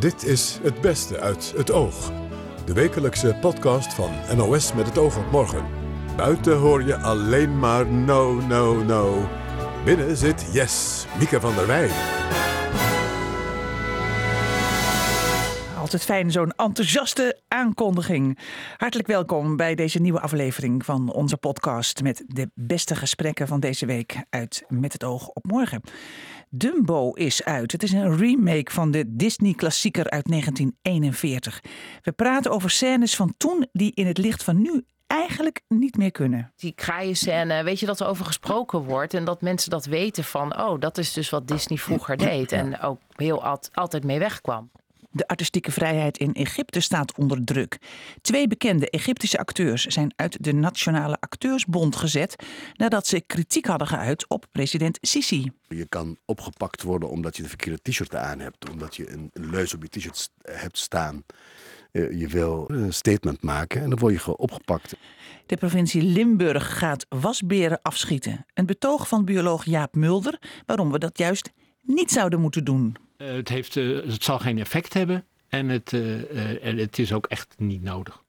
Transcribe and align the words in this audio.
Dit 0.00 0.24
is 0.24 0.58
Het 0.62 0.80
Beste 0.80 1.20
uit 1.20 1.52
het 1.56 1.70
Oog. 1.70 2.12
De 2.64 2.72
wekelijkse 2.72 3.36
podcast 3.40 3.94
van 3.94 4.10
NOS 4.36 4.72
met 4.72 4.86
het 4.86 4.98
oog 4.98 5.16
op 5.18 5.30
morgen. 5.30 5.64
Buiten 6.16 6.56
hoor 6.56 6.82
je 6.82 6.96
alleen 6.96 7.58
maar 7.58 7.86
no, 7.86 8.32
no, 8.32 8.82
no. 8.84 9.28
Binnen 9.84 10.16
zit 10.16 10.48
Yes, 10.52 11.06
Mieke 11.18 11.40
van 11.40 11.54
der 11.54 11.66
Wij. 11.66 11.90
Altijd 15.78 16.04
fijn, 16.04 16.30
zo'n 16.30 16.52
enthousiaste 16.56 17.40
aankondiging. 17.48 18.38
Hartelijk 18.76 19.08
welkom 19.08 19.56
bij 19.56 19.74
deze 19.74 20.00
nieuwe 20.00 20.20
aflevering 20.20 20.84
van 20.84 21.12
onze 21.12 21.36
podcast 21.36 22.02
met 22.02 22.24
de 22.26 22.50
beste 22.54 22.94
gesprekken 22.96 23.46
van 23.46 23.60
deze 23.60 23.86
week 23.86 24.24
uit 24.30 24.64
Met 24.68 24.92
het 24.92 25.04
oog 25.04 25.28
op 25.28 25.44
morgen. 25.44 25.80
Dumbo 26.52 27.12
is 27.12 27.44
uit. 27.44 27.72
Het 27.72 27.82
is 27.82 27.92
een 27.92 28.16
remake 28.16 28.72
van 28.72 28.90
de 28.90 29.04
Disney-klassieker 29.06 30.10
uit 30.10 30.28
1941. 30.28 31.62
We 32.02 32.12
praten 32.12 32.50
over 32.50 32.70
scènes 32.70 33.16
van 33.16 33.34
toen 33.36 33.66
die 33.72 33.92
in 33.94 34.06
het 34.06 34.18
licht 34.18 34.42
van 34.42 34.62
nu 34.62 34.84
eigenlijk 35.06 35.60
niet 35.68 35.96
meer 35.96 36.10
kunnen. 36.10 36.52
Die 36.56 36.72
kraaienscène, 36.72 37.62
weet 37.62 37.80
je 37.80 37.86
dat 37.86 38.00
er 38.00 38.06
over 38.06 38.24
gesproken 38.24 38.78
wordt 38.78 39.14
en 39.14 39.24
dat 39.24 39.40
mensen 39.40 39.70
dat 39.70 39.84
weten 39.84 40.24
van, 40.24 40.60
oh, 40.60 40.80
dat 40.80 40.98
is 40.98 41.12
dus 41.12 41.30
wat 41.30 41.48
Disney 41.48 41.78
vroeger 41.78 42.16
deed 42.16 42.52
en 42.52 42.80
ook 42.80 43.00
heel 43.16 43.60
altijd 43.72 44.04
mee 44.04 44.18
wegkwam. 44.18 44.70
De 45.12 45.26
artistieke 45.26 45.72
vrijheid 45.72 46.18
in 46.18 46.32
Egypte 46.32 46.80
staat 46.80 47.18
onder 47.18 47.44
druk. 47.44 47.78
Twee 48.20 48.48
bekende 48.48 48.90
Egyptische 48.90 49.38
acteurs 49.38 49.84
zijn 49.86 50.12
uit 50.16 50.44
de 50.44 50.52
Nationale 50.52 51.16
Acteursbond 51.20 51.96
gezet 51.96 52.44
nadat 52.76 53.06
ze 53.06 53.20
kritiek 53.20 53.66
hadden 53.66 53.86
geuit 53.86 54.28
op 54.28 54.46
president 54.52 54.98
Sisi. 55.00 55.50
Je 55.68 55.86
kan 55.88 56.16
opgepakt 56.24 56.82
worden 56.82 57.08
omdat 57.08 57.36
je 57.36 57.42
de 57.42 57.48
verkeerde 57.48 57.80
t-shirt 57.82 58.14
aan 58.14 58.38
hebt, 58.40 58.70
omdat 58.70 58.96
je 58.96 59.12
een, 59.12 59.30
een 59.32 59.50
leus 59.50 59.74
op 59.74 59.82
je 59.82 59.88
t-shirt 59.88 60.30
hebt 60.42 60.78
staan. 60.78 61.24
Eh, 61.92 62.18
je 62.18 62.26
wil 62.26 62.64
een 62.68 62.92
statement 62.92 63.42
maken 63.42 63.82
en 63.82 63.90
dan 63.90 63.98
word 63.98 64.12
je 64.12 64.18
gewoon 64.18 64.38
opgepakt. 64.38 64.96
De 65.46 65.56
provincie 65.56 66.02
Limburg 66.02 66.78
gaat 66.78 67.06
wasberen 67.08 67.82
afschieten. 67.82 68.46
Een 68.54 68.66
betoog 68.66 69.08
van 69.08 69.24
bioloog 69.24 69.64
Jaap 69.64 69.94
Mulder 69.94 70.38
waarom 70.66 70.92
we 70.92 70.98
dat 70.98 71.18
juist 71.18 71.50
niet 71.94 72.10
zouden 72.10 72.40
moeten 72.40 72.64
doen. 72.64 72.96
Uh, 73.18 73.32
het, 73.32 73.48
heeft, 73.48 73.76
uh, 73.76 74.10
het 74.10 74.24
zal 74.24 74.38
geen 74.38 74.58
effect 74.58 74.94
hebben 74.94 75.24
en 75.48 75.68
het, 75.68 75.92
uh, 75.92 76.64
en 76.64 76.76
het 76.76 76.98
is 76.98 77.12
ook 77.12 77.26
echt 77.26 77.54
niet 77.58 77.82
nodig. 77.82 78.22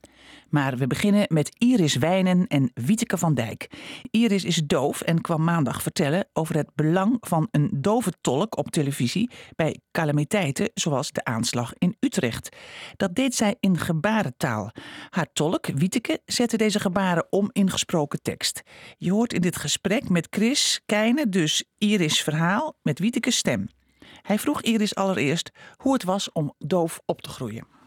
Maar 0.51 0.77
we 0.77 0.87
beginnen 0.87 1.25
met 1.27 1.55
Iris 1.57 1.95
Wijnen 1.95 2.47
en 2.47 2.71
Wieteke 2.73 3.17
van 3.17 3.33
Dijk. 3.33 3.69
Iris 4.09 4.43
is 4.43 4.61
doof 4.65 5.01
en 5.01 5.21
kwam 5.21 5.43
maandag 5.43 5.81
vertellen 5.81 6.27
over 6.33 6.55
het 6.55 6.69
belang 6.75 7.17
van 7.19 7.47
een 7.51 7.69
dove 7.73 8.11
tolk 8.21 8.57
op 8.57 8.71
televisie 8.71 9.29
bij 9.55 9.79
calamiteiten 9.91 10.69
zoals 10.73 11.11
de 11.11 11.23
aanslag 11.23 11.73
in 11.77 11.95
Utrecht. 11.99 12.55
Dat 12.97 13.15
deed 13.15 13.35
zij 13.35 13.55
in 13.59 13.77
gebarentaal. 13.77 14.71
Haar 15.09 15.27
tolk, 15.33 15.65
Wieteke, 15.65 16.21
zette 16.25 16.57
deze 16.57 16.79
gebaren 16.79 17.27
om 17.29 17.49
in 17.51 17.69
gesproken 17.69 18.21
tekst. 18.21 18.61
Je 18.97 19.11
hoort 19.11 19.33
in 19.33 19.41
dit 19.41 19.57
gesprek 19.57 20.09
met 20.09 20.27
Chris 20.29 20.81
Keijne 20.85 21.29
dus 21.29 21.63
Iris' 21.77 22.21
verhaal 22.21 22.75
met 22.81 22.99
Wieteke's 22.99 23.37
stem. 23.37 23.67
Hij 24.21 24.39
vroeg 24.39 24.61
Iris 24.61 24.95
allereerst 24.95 25.51
hoe 25.75 25.93
het 25.93 26.03
was 26.03 26.31
om 26.31 26.53
doof 26.57 26.99
op 27.05 27.21
te 27.21 27.29
groeien. 27.29 27.80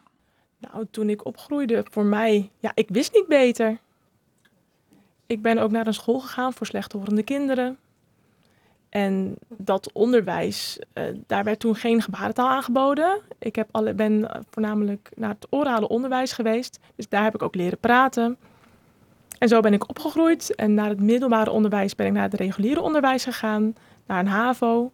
Nou, 0.73 0.87
toen 0.91 1.09
ik 1.09 1.25
opgroeide, 1.25 1.85
voor 1.91 2.05
mij, 2.05 2.51
ja, 2.59 2.73
ik 2.75 2.89
wist 2.89 3.13
niet 3.13 3.27
beter. 3.27 3.79
Ik 5.27 5.43
ben 5.43 5.59
ook 5.59 5.71
naar 5.71 5.87
een 5.87 5.95
school 5.95 6.21
gegaan 6.21 6.53
voor 6.53 6.67
slechthorende 6.67 7.23
kinderen. 7.23 7.79
En 8.89 9.37
dat 9.49 9.93
onderwijs, 9.93 10.79
uh, 10.95 11.05
daar 11.27 11.45
werd 11.45 11.59
toen 11.59 11.75
geen 11.75 12.03
gebarentaal 12.03 12.49
aangeboden. 12.49 13.21
Ik 13.39 13.57
heb 13.57 13.69
alle, 13.71 13.95
ben 13.95 14.45
voornamelijk 14.51 15.11
naar 15.15 15.31
het 15.31 15.47
orale 15.51 15.89
onderwijs 15.89 16.33
geweest. 16.33 16.79
Dus 16.95 17.09
daar 17.09 17.25
heb 17.25 17.35
ik 17.35 17.43
ook 17.43 17.55
leren 17.55 17.79
praten. 17.79 18.37
En 19.39 19.49
zo 19.49 19.61
ben 19.61 19.73
ik 19.73 19.89
opgegroeid. 19.89 20.55
En 20.55 20.75
naar 20.75 20.89
het 20.89 21.01
middelbare 21.01 21.51
onderwijs 21.51 21.95
ben 21.95 22.07
ik 22.07 22.13
naar 22.13 22.23
het 22.23 22.35
reguliere 22.35 22.81
onderwijs 22.81 23.25
gegaan. 23.25 23.75
Naar 24.07 24.19
een 24.19 24.27
HAVO. 24.27 24.93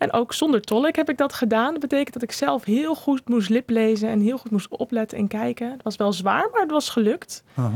En 0.00 0.12
ook 0.12 0.32
zonder 0.32 0.60
tolk 0.60 0.96
heb 0.96 1.08
ik 1.08 1.18
dat 1.18 1.32
gedaan. 1.32 1.72
Dat 1.72 1.80
betekent 1.80 2.12
dat 2.12 2.22
ik 2.22 2.32
zelf 2.32 2.64
heel 2.64 2.94
goed 2.94 3.28
moest 3.28 3.48
liplezen 3.48 4.08
en 4.08 4.20
heel 4.20 4.38
goed 4.38 4.50
moest 4.50 4.68
opletten 4.68 5.18
en 5.18 5.28
kijken. 5.28 5.70
Het 5.70 5.82
was 5.82 5.96
wel 5.96 6.12
zwaar, 6.12 6.48
maar 6.52 6.60
het 6.60 6.70
was 6.70 6.88
gelukt. 6.88 7.42
Uh 7.58 7.64
-huh. 7.64 7.74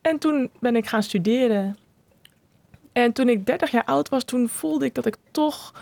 En 0.00 0.18
toen 0.18 0.50
ben 0.60 0.76
ik 0.76 0.86
gaan 0.86 1.02
studeren. 1.02 1.76
En 2.92 3.12
toen 3.12 3.28
ik 3.28 3.46
30 3.46 3.70
jaar 3.70 3.84
oud 3.84 4.08
was, 4.08 4.24
toen 4.24 4.48
voelde 4.48 4.84
ik 4.84 4.94
dat 4.94 5.06
ik 5.06 5.16
toch 5.30 5.72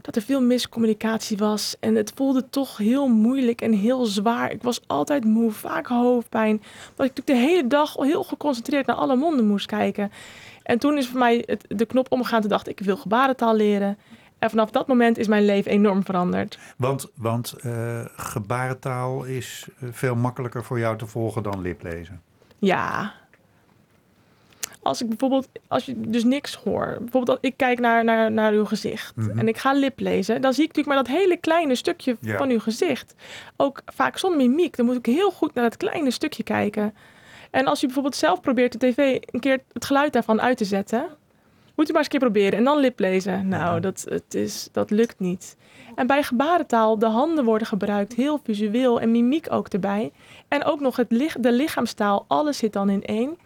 dat 0.00 0.16
er 0.16 0.22
veel 0.22 0.42
miscommunicatie 0.42 1.36
was. 1.36 1.76
En 1.80 1.94
het 1.94 2.12
voelde 2.14 2.48
toch 2.50 2.76
heel 2.76 3.08
moeilijk 3.08 3.60
en 3.60 3.72
heel 3.72 4.04
zwaar. 4.04 4.50
Ik 4.50 4.62
was 4.62 4.80
altijd 4.86 5.24
moe, 5.24 5.50
vaak 5.50 5.86
hoofdpijn. 5.86 6.56
Dat 6.94 7.06
ik 7.06 7.16
natuurlijk 7.16 7.26
de 7.26 7.52
hele 7.52 7.66
dag 7.66 7.96
heel 7.96 8.24
geconcentreerd 8.24 8.86
naar 8.86 8.96
alle 8.96 9.16
monden 9.16 9.46
moest 9.46 9.66
kijken. 9.66 10.12
En 10.62 10.78
toen 10.78 10.96
is 10.96 11.06
voor 11.06 11.18
mij 11.18 11.42
het, 11.46 11.64
de 11.68 11.86
knop 11.86 12.12
omgegaan. 12.12 12.40
Toen 12.40 12.50
dacht 12.50 12.68
ik, 12.68 12.80
ik 12.80 12.86
wil 12.86 12.96
gebarentaal 12.96 13.54
leren. 13.54 13.98
En 14.42 14.50
vanaf 14.50 14.70
dat 14.70 14.86
moment 14.86 15.18
is 15.18 15.26
mijn 15.26 15.44
leven 15.44 15.70
enorm 15.70 16.04
veranderd. 16.04 16.58
Want, 16.76 17.10
want 17.14 17.54
uh, 17.64 18.04
gebarentaal 18.16 19.24
is 19.24 19.68
veel 19.90 20.14
makkelijker 20.14 20.64
voor 20.64 20.78
jou 20.78 20.98
te 20.98 21.06
volgen 21.06 21.42
dan 21.42 21.60
liplezen. 21.60 22.22
Ja. 22.58 23.12
Als 24.82 25.02
ik 25.02 25.08
bijvoorbeeld, 25.08 25.48
als 25.68 25.84
je 25.84 26.00
dus 26.00 26.24
niks 26.24 26.54
hoort. 26.54 26.98
Bijvoorbeeld 26.98 27.28
als 27.28 27.38
ik 27.40 27.56
kijk 27.56 27.78
naar, 27.80 28.04
naar, 28.04 28.32
naar 28.32 28.52
uw 28.52 28.64
gezicht 28.64 29.16
mm 29.16 29.28
-hmm. 29.28 29.38
en 29.38 29.48
ik 29.48 29.56
ga 29.56 29.72
liplezen. 29.72 30.40
Dan 30.40 30.52
zie 30.52 30.64
ik 30.64 30.68
natuurlijk 30.68 30.96
maar 30.96 31.04
dat 31.04 31.22
hele 31.22 31.36
kleine 31.36 31.74
stukje 31.74 32.16
ja. 32.20 32.36
van 32.36 32.50
uw 32.50 32.60
gezicht. 32.60 33.14
Ook 33.56 33.82
vaak 33.86 34.18
zonder 34.18 34.38
mimiek. 34.38 34.76
Dan 34.76 34.86
moet 34.86 34.96
ik 34.96 35.06
heel 35.06 35.30
goed 35.30 35.54
naar 35.54 35.64
dat 35.64 35.76
kleine 35.76 36.10
stukje 36.10 36.42
kijken. 36.42 36.94
En 37.50 37.66
als 37.66 37.80
je 37.80 37.86
bijvoorbeeld 37.86 38.16
zelf 38.16 38.40
probeert 38.40 38.72
de 38.72 38.78
tv 38.78 39.18
een 39.26 39.40
keer 39.40 39.60
het 39.72 39.84
geluid 39.84 40.12
daarvan 40.12 40.40
uit 40.40 40.56
te 40.56 40.64
zetten 40.64 41.06
moet 41.76 41.88
u 41.88 41.92
maar 41.92 42.02
eens 42.02 42.12
een 42.12 42.18
keer 42.18 42.30
proberen. 42.30 42.58
En 42.58 42.64
dan 42.64 42.78
liplezen. 42.78 43.48
Nou, 43.48 43.80
dat, 43.80 44.06
het 44.08 44.34
is, 44.34 44.68
dat 44.72 44.90
lukt 44.90 45.18
niet. 45.18 45.56
En 45.94 46.06
bij 46.06 46.22
gebarentaal, 46.22 46.98
de 46.98 47.06
handen 47.06 47.44
worden 47.44 47.66
gebruikt, 47.66 48.14
heel 48.14 48.40
visueel 48.44 49.00
en 49.00 49.10
mimiek 49.10 49.46
ook 49.50 49.68
erbij. 49.68 50.12
En 50.48 50.64
ook 50.64 50.80
nog 50.80 50.96
het, 50.96 51.08
de 51.40 51.52
lichaamstaal, 51.52 52.24
alles 52.28 52.58
zit 52.58 52.72
dan 52.72 52.90
in 52.90 53.04
één. 53.04 53.36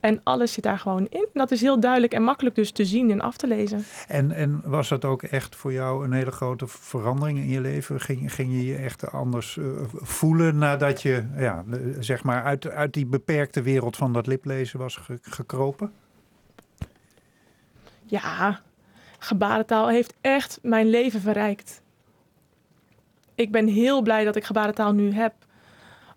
En 0.00 0.20
alles 0.22 0.52
zit 0.52 0.64
daar 0.64 0.78
gewoon 0.78 1.06
in. 1.08 1.26
Dat 1.32 1.50
is 1.50 1.60
heel 1.60 1.80
duidelijk 1.80 2.12
en 2.12 2.22
makkelijk 2.22 2.54
dus 2.54 2.70
te 2.70 2.84
zien 2.84 3.10
en 3.10 3.20
af 3.20 3.36
te 3.36 3.46
lezen. 3.46 3.84
En, 4.08 4.32
en 4.32 4.62
was 4.64 4.88
dat 4.88 5.04
ook 5.04 5.22
echt 5.22 5.56
voor 5.56 5.72
jou 5.72 6.04
een 6.04 6.12
hele 6.12 6.30
grote 6.30 6.66
verandering 6.66 7.38
in 7.38 7.48
je 7.48 7.60
leven? 7.60 8.00
Ging, 8.00 8.34
ging 8.34 8.52
je 8.52 8.66
je 8.66 8.76
echt 8.76 9.10
anders 9.10 9.56
uh, 9.56 9.66
voelen 9.92 10.58
nadat 10.58 11.02
je 11.02 11.24
ja, 11.36 11.64
zeg 11.98 12.24
maar 12.24 12.42
uit, 12.42 12.68
uit 12.68 12.92
die 12.92 13.06
beperkte 13.06 13.62
wereld 13.62 13.96
van 13.96 14.12
dat 14.12 14.26
liplezen 14.26 14.78
was 14.78 14.96
ge 14.96 15.18
gekropen? 15.22 15.92
Ja, 18.06 18.60
gebarentaal 19.18 19.88
heeft 19.88 20.14
echt 20.20 20.58
mijn 20.62 20.90
leven 20.90 21.20
verrijkt. 21.20 21.82
Ik 23.34 23.50
ben 23.50 23.66
heel 23.66 24.02
blij 24.02 24.24
dat 24.24 24.36
ik 24.36 24.44
gebarentaal 24.44 24.92
nu 24.92 25.12
heb. 25.12 25.34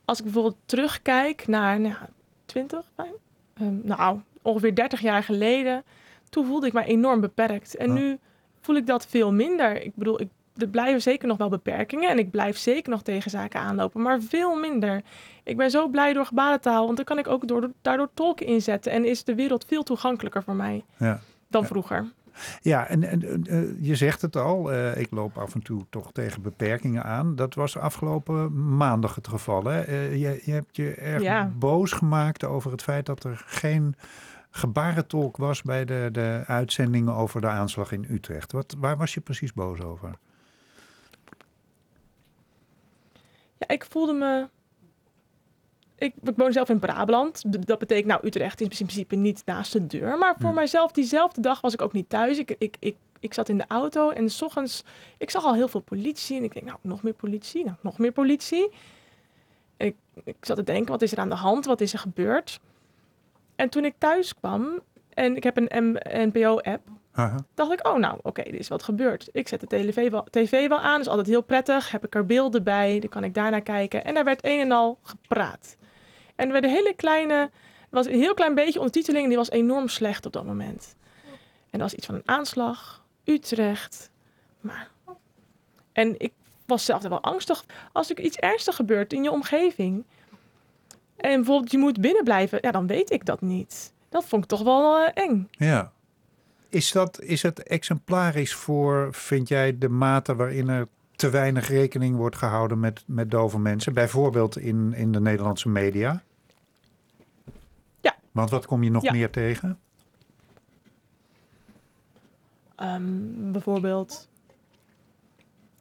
Als 0.05 0.17
ik 0.17 0.23
bijvoorbeeld 0.23 0.57
terugkijk 0.66 1.47
naar 1.47 1.79
nou, 1.79 1.95
20, 2.45 2.85
um, 3.61 3.81
nou, 3.83 4.19
ongeveer 4.41 4.75
30 4.75 5.00
jaar 5.00 5.23
geleden, 5.23 5.83
toen 6.29 6.45
voelde 6.45 6.67
ik 6.67 6.73
me 6.73 6.83
enorm 6.83 7.22
beperkt. 7.22 7.75
En 7.75 7.94
nu 7.94 8.17
voel 8.61 8.75
ik 8.75 8.88
dat 8.88 9.06
veel 9.06 9.33
minder. 9.33 9.81
Ik 9.81 9.95
bedoel, 9.95 10.21
ik, 10.21 10.29
er 10.56 10.67
blijven 10.67 11.01
zeker 11.01 11.27
nog 11.27 11.38
wel 11.38 11.50
beperkingen 11.50 12.09
en 12.09 12.19
ik 12.19 12.31
blijf 12.31 12.57
zeker 12.57 12.91
nog 12.91 13.01
tegen 13.01 13.31
zaken 13.31 13.59
aanlopen, 13.59 14.01
maar 14.01 14.21
veel 14.21 14.56
minder. 14.56 15.01
Ik 15.44 15.57
ben 15.57 15.71
zo 15.71 15.88
blij 15.88 16.13
door 16.13 16.25
gebarentaal, 16.25 16.85
want 16.85 16.95
dan 16.95 17.06
kan 17.06 17.17
ik 17.17 17.27
ook 17.27 17.47
door, 17.47 17.71
daardoor 17.81 18.09
tolken 18.13 18.45
inzetten 18.45 18.91
en 18.91 19.06
is 19.06 19.23
de 19.23 19.35
wereld 19.35 19.66
veel 19.66 19.83
toegankelijker 19.83 20.44
voor 20.44 20.56
mij. 20.56 20.83
Ja 20.97 21.19
dan 21.49 21.65
vroeger. 21.65 22.11
Ja, 22.61 22.87
en, 22.87 23.03
en 23.03 23.43
uh, 23.49 23.87
je 23.87 23.95
zegt 23.95 24.21
het 24.21 24.35
al, 24.35 24.73
uh, 24.73 24.97
ik 24.97 25.11
loop 25.11 25.37
af 25.37 25.53
en 25.53 25.61
toe 25.61 25.85
toch 25.89 26.11
tegen 26.11 26.41
beperkingen 26.41 27.03
aan. 27.03 27.35
Dat 27.35 27.53
was 27.53 27.77
afgelopen 27.77 28.75
maandag 28.77 29.15
het 29.15 29.27
geval. 29.27 29.63
Hè? 29.63 29.88
Uh, 29.88 30.12
je, 30.12 30.41
je, 30.45 30.51
hebt 30.51 30.75
je 30.75 30.94
erg 30.94 31.21
ja. 31.21 31.51
boos 31.57 31.91
gemaakt 31.91 32.44
over 32.44 32.71
het 32.71 32.83
feit 32.83 33.06
dat 33.06 33.24
er 33.24 33.44
geen 33.45 33.95
gebarentolk 34.50 35.38
was 35.38 35.62
bij 35.62 35.85
de, 35.85 36.09
de 36.12 36.44
uitzendingen 36.45 37.13
over 37.13 37.41
de 37.41 37.47
aanslag 37.47 37.91
in 37.91 38.06
Utrecht. 38.09 38.51
Wat, 38.51 38.75
waar 38.77 38.97
was 38.97 39.13
je 39.13 39.21
precies 39.21 39.53
boos 39.53 39.81
over? 39.81 40.18
Ja, 43.57 43.68
ik 43.68 43.85
voelde 43.89 44.13
me 44.13 44.47
ik, 46.00 46.13
ik, 46.24 46.34
woon 46.36 46.51
zelf 46.51 46.69
in 46.69 46.80
Brabant. 46.80 47.44
Dat 47.68 47.80
betekent, 47.80 48.07
nou, 48.07 48.28
Utrecht 48.28 48.62
is 48.62 48.80
in 48.80 48.86
principe 48.86 49.16
niet 49.16 49.42
naast 49.46 49.74
de 49.74 49.88
deur. 49.88 50.18
Maar 50.18 50.36
voor 50.40 50.54
mijzelf, 50.54 50.92
diezelfde 50.92 51.42
dag 51.42 51.62
was 51.62 51.74
ik 51.74 51.81
ook 51.81 51.94
niet 51.94 52.10
thuis. 52.10 52.38
Ik, 52.38 52.56
ik, 52.57 52.75
ik, 52.80 52.96
ik 53.19 53.34
zat 53.34 53.50
in 53.50 53.57
de 53.57 53.66
auto 53.68 54.10
en 54.10 54.30
s 54.30 54.42
ochtends, 54.42 54.84
ik 55.18 55.30
zag 55.30 55.44
al 55.44 55.54
heel 55.54 55.68
veel 55.68 55.80
politie. 55.80 56.38
En 56.38 56.44
ik 56.44 56.54
denk, 56.54 56.66
nou, 56.66 56.78
nog 56.81 57.04
meer 57.04 57.13
politie, 57.13 57.63
nou, 57.63 57.78
nog 57.81 57.98
meer 57.98 58.12
politie. 58.12 58.72
En 59.78 59.88
ik, 59.88 59.96
ik 60.24 60.36
zat 60.42 60.57
te 60.57 60.63
denken, 60.63 60.92
wat 60.92 61.01
is 61.01 61.12
er 61.12 61.18
aan 61.18 61.30
de 61.30 61.36
hand? 61.36 61.66
Wat 61.66 61.81
is 61.81 61.94
er 61.94 62.00
gebeurd? 62.00 62.60
En 63.56 63.69
toen 63.69 63.86
ik 63.86 63.96
thuis 63.98 64.36
kwam, 64.36 64.81
en 65.13 65.36
ik 65.36 65.44
heb 65.44 65.57
een 65.57 66.00
NPO-app. 66.04 66.88
Dacht 67.54 67.72
ik, 67.72 67.88
oh 67.88 67.98
nou, 67.98 68.19
oké, 68.22 68.42
er 68.42 68.56
is 68.56 68.68
wat 68.68 68.84
gebeurd. 68.84 69.30
Ik 69.31 69.48
zet 69.48 69.60
de 69.60 69.68
tv 69.68 70.10
wel, 70.10 70.24
tv 70.30 70.68
wel 70.68 70.80
aan, 70.80 71.00
is 71.00 71.07
altijd 71.07 71.28
heel 71.28 71.42
prettig. 71.42 71.92
Heb 71.92 72.06
ik 72.06 72.16
er 72.16 72.25
beelden 72.25 72.63
bij, 72.63 73.00
dan 73.00 73.10
kan 73.10 73.24
ik 73.24 73.34
daarnaar 73.34 73.62
kijken. 73.62 74.06
En 74.06 74.13
daar 74.13 74.24
werd 74.24 74.46
een 74.46 74.60
en 74.60 74.72
al 74.72 75.00
gepraat. 75.01 75.78
En 76.39 76.45
er 76.45 76.51
werd 76.51 76.63
een 76.63 76.69
hele 76.69 76.94
kleine, 76.95 77.50
was 77.89 78.06
een 78.06 78.19
heel 78.19 78.33
klein 78.33 78.56
beetje 78.56 78.80
ondertiteling, 78.80 79.27
die 79.27 79.38
was 79.38 79.50
enorm 79.50 79.88
slecht 79.88 80.25
op 80.25 80.33
dat 80.33 80.45
moment. 80.45 80.95
En 81.69 81.80
dat 81.80 81.81
was 81.81 81.94
iets 81.94 82.06
van 82.06 82.15
een 82.15 82.21
aanslag, 82.25 83.06
Utrecht. 83.24 84.09
Maar... 84.59 84.89
En 85.91 86.15
ik 86.18 86.33
was 86.65 86.86
zelf 86.86 87.01
wel 87.01 87.21
angstig. 87.21 87.65
Als 87.91 88.09
er 88.09 88.19
iets 88.19 88.38
ernstig 88.38 88.75
gebeurt 88.75 89.13
in 89.13 89.24
je 89.24 89.31
omgeving. 89.31 90.06
En 91.18 91.36
bijvoorbeeld 91.36 91.71
je 91.71 91.77
moet 91.77 92.01
binnen 92.01 92.24
blijven, 92.24 92.57
ja, 92.62 92.71
dan 92.71 92.88
weet 92.88 93.12
ik 93.12 93.25
dat 93.25 93.41
niet. 93.41 93.94
Dat 94.09 94.25
vond 94.25 94.44
ik 94.44 94.50
toch 94.50 94.63
wel 94.63 95.01
uh, 95.01 95.09
eng. 95.13 95.47
Ja. 95.51 95.91
Is, 96.69 96.91
dat, 96.91 97.21
is 97.21 97.41
het 97.41 97.63
exemplarisch 97.63 98.53
voor, 98.53 99.07
vind 99.12 99.47
jij, 99.47 99.77
de 99.77 99.89
mate 99.89 100.36
waarin 100.36 100.69
er 100.69 100.88
te 101.15 101.30
weinig 101.30 101.68
rekening 101.68 102.15
wordt 102.15 102.36
gehouden 102.36 102.80
met, 102.80 103.03
met 103.06 103.31
dove 103.31 103.59
mensen? 103.59 103.94
Bijvoorbeeld 103.94 104.57
in, 104.57 104.94
in 104.94 105.12
de 105.12 105.21
Nederlandse 105.21 105.69
media? 105.69 106.24
Want 108.39 108.51
wat 108.51 108.65
kom 108.65 108.83
je 108.83 108.91
nog 108.91 109.12
meer 109.12 109.30
tegen? 109.30 109.80
Um, 112.77 113.51
bijvoorbeeld, 113.51 114.30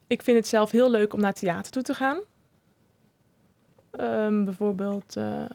ik 0.07 0.21
vind 0.21 0.37
het 0.37 0.47
zelf 0.47 0.71
heel 0.71 0.91
leuk 0.91 1.13
om 1.13 1.19
naar 1.19 1.33
theater 1.33 1.71
toe 1.71 1.81
te 1.81 1.93
gaan. 1.93 2.19
Um, 3.99 4.45
bijvoorbeeld 4.45 5.17
uh, 5.17 5.45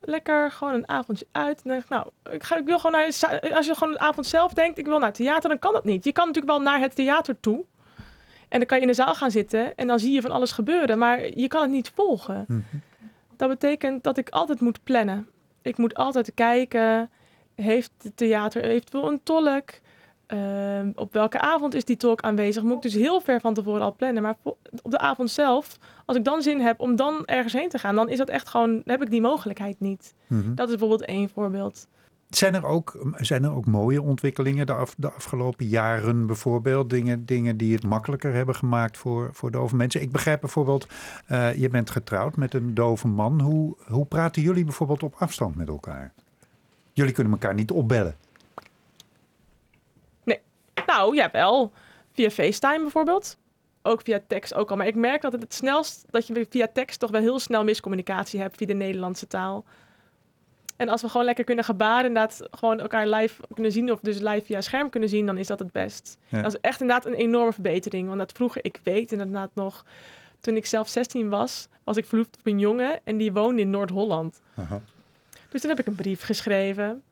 lekker 0.00 0.50
gewoon 0.50 0.74
een 0.74 0.88
avondje 0.88 1.26
uit. 1.32 1.62
En 1.62 1.70
denk, 1.70 1.88
nou, 1.88 2.08
ik, 2.30 2.42
ga, 2.42 2.56
ik 2.56 2.64
wil 2.64 2.78
gewoon 2.78 2.92
naar. 2.92 3.04
Als 3.54 3.66
je 3.66 3.74
gewoon 3.74 3.92
een 3.92 4.00
avond 4.00 4.26
zelf 4.26 4.52
denkt, 4.52 4.78
ik 4.78 4.86
wil 4.86 4.98
naar 4.98 5.12
theater, 5.12 5.48
dan 5.48 5.58
kan 5.58 5.72
dat 5.72 5.84
niet. 5.84 6.04
Je 6.04 6.12
kan 6.12 6.26
natuurlijk 6.26 6.52
wel 6.52 6.62
naar 6.62 6.80
het 6.80 6.94
theater 6.94 7.40
toe. 7.40 7.64
En 8.48 8.58
dan 8.58 8.66
kan 8.66 8.76
je 8.76 8.82
in 8.82 8.88
de 8.88 8.94
zaal 8.94 9.14
gaan 9.14 9.30
zitten 9.30 9.76
en 9.76 9.86
dan 9.86 9.98
zie 9.98 10.12
je 10.12 10.20
van 10.20 10.30
alles 10.30 10.52
gebeuren, 10.52 10.98
maar 10.98 11.38
je 11.38 11.48
kan 11.48 11.62
het 11.62 11.70
niet 11.70 11.92
volgen. 11.94 12.44
Mm 12.48 12.64
-hmm. 12.70 12.82
Dat 13.36 13.48
betekent 13.48 14.02
dat 14.02 14.18
ik 14.18 14.28
altijd 14.28 14.60
moet 14.60 14.82
plannen. 14.82 15.28
Ik 15.68 15.76
moet 15.76 15.94
altijd 15.94 16.34
kijken, 16.34 17.10
heeft 17.54 17.90
het 18.02 18.16
theater 18.16 18.64
eventueel 18.64 19.08
een 19.08 19.22
tolk? 19.22 19.70
Uh, 20.34 20.80
op 20.94 21.12
welke 21.12 21.40
avond 21.40 21.74
is 21.74 21.84
die 21.84 21.96
tolk 21.96 22.20
aanwezig? 22.20 22.62
Moet 22.62 22.76
ik 22.76 22.82
dus 22.82 22.94
heel 22.94 23.20
ver 23.20 23.40
van 23.40 23.54
tevoren 23.54 23.82
al 23.82 23.94
plannen. 23.94 24.22
Maar 24.22 24.36
op 24.82 24.90
de 24.90 24.98
avond 24.98 25.30
zelf, 25.30 25.78
als 26.04 26.16
ik 26.16 26.24
dan 26.24 26.42
zin 26.42 26.60
heb 26.60 26.80
om 26.80 26.96
dan 26.96 27.24
ergens 27.24 27.52
heen 27.52 27.68
te 27.68 27.78
gaan, 27.78 27.94
dan 27.94 28.08
is 28.08 28.18
dat 28.18 28.28
echt 28.28 28.48
gewoon, 28.48 28.82
heb 28.84 29.02
ik 29.02 29.10
die 29.10 29.20
mogelijkheid 29.20 29.80
niet. 29.80 30.14
Mm 30.26 30.40
-hmm. 30.40 30.54
Dat 30.54 30.68
is 30.68 30.76
bijvoorbeeld 30.76 31.08
één 31.08 31.28
voorbeeld. 31.28 31.86
Zijn 32.28 32.54
er 32.54 32.64
ook, 32.64 33.12
zijn 33.16 33.44
er 33.44 33.54
ook 33.54 33.66
mooie 33.66 34.02
ontwikkelingen 34.02 34.66
de, 34.66 34.86
de 34.96 35.10
afgelopen 35.10 35.66
jaren 35.66 36.26
bijvoorbeeld? 36.26 36.90
Dingen, 36.90 37.26
dingen 37.26 37.56
die 37.56 37.74
het 37.74 37.84
makkelijker 37.84 38.32
hebben 38.32 38.54
gemaakt 38.54 38.96
voor, 38.96 39.30
voor 39.32 39.50
dove 39.50 39.76
mensen? 39.76 40.02
Ik 40.02 40.12
begrijp 40.12 40.40
bijvoorbeeld, 40.40 40.86
uh, 41.30 41.54
je 41.54 41.68
bent 41.68 41.90
getrouwd 41.90 42.36
met 42.36 42.54
een 42.54 42.74
dove 42.74 43.08
man. 43.08 43.40
Hoe, 43.40 43.76
hoe 43.86 44.06
praten 44.06 44.42
jullie 44.42 44.64
bijvoorbeeld 44.64 45.02
op 45.02 45.14
afstand 45.18 45.56
met 45.56 45.68
elkaar? 45.68 46.12
Jullie 46.92 47.12
kunnen 47.12 47.32
elkaar 47.32 47.54
niet 47.54 47.70
opbellen. 47.70 48.16
Nee, 50.24 50.40
nou 50.86 51.16
jawel. 51.16 51.72
Via 52.12 52.30
FaceTime 52.30 52.80
bijvoorbeeld. 52.80 53.38
Ook 53.82 54.00
via 54.02 54.20
tekst 54.26 54.54
ook 54.54 54.70
al. 54.70 54.76
Maar 54.76 54.86
ik 54.86 54.94
merk 54.94 55.22
dat 55.22 55.32
het 55.32 55.54
snelst, 55.54 56.04
dat 56.10 56.26
je 56.26 56.46
via 56.50 56.68
tekst 56.72 57.00
toch 57.00 57.10
wel 57.10 57.20
heel 57.20 57.38
snel 57.38 57.64
miscommunicatie 57.64 58.40
hebt 58.40 58.56
via 58.56 58.66
de 58.66 58.74
Nederlandse 58.74 59.26
taal. 59.26 59.64
En 60.78 60.88
als 60.88 61.02
we 61.02 61.08
gewoon 61.08 61.26
lekker 61.26 61.44
kunnen 61.44 61.64
gebaren, 61.64 62.06
inderdaad 62.06 62.48
gewoon 62.50 62.80
elkaar 62.80 63.06
live 63.08 63.42
kunnen 63.54 63.72
zien, 63.72 63.92
of 63.92 64.00
dus 64.00 64.18
live 64.18 64.44
via 64.44 64.60
scherm 64.60 64.90
kunnen 64.90 65.08
zien, 65.08 65.26
dan 65.26 65.38
is 65.38 65.46
dat 65.46 65.58
het 65.58 65.72
best. 65.72 66.18
Ja. 66.28 66.42
Dat 66.42 66.54
is 66.54 66.60
echt 66.60 66.80
inderdaad 66.80 67.06
een 67.06 67.14
enorme 67.14 67.52
verbetering. 67.52 68.06
Want 68.06 68.18
dat 68.18 68.32
vroeger, 68.32 68.64
ik 68.64 68.80
weet 68.82 69.12
inderdaad 69.12 69.50
nog, 69.54 69.84
toen 70.40 70.56
ik 70.56 70.66
zelf 70.66 70.88
16 70.88 71.28
was, 71.28 71.68
was 71.84 71.96
ik 71.96 72.06
verloofd 72.06 72.36
op 72.38 72.46
een 72.46 72.58
jongen 72.58 73.00
en 73.04 73.16
die 73.16 73.32
woonde 73.32 73.60
in 73.60 73.70
Noord-Holland. 73.70 74.40
Dus 75.48 75.60
toen 75.60 75.70
heb 75.70 75.78
ik 75.78 75.86
een 75.86 75.94
brief 75.94 76.22
geschreven. 76.22 77.02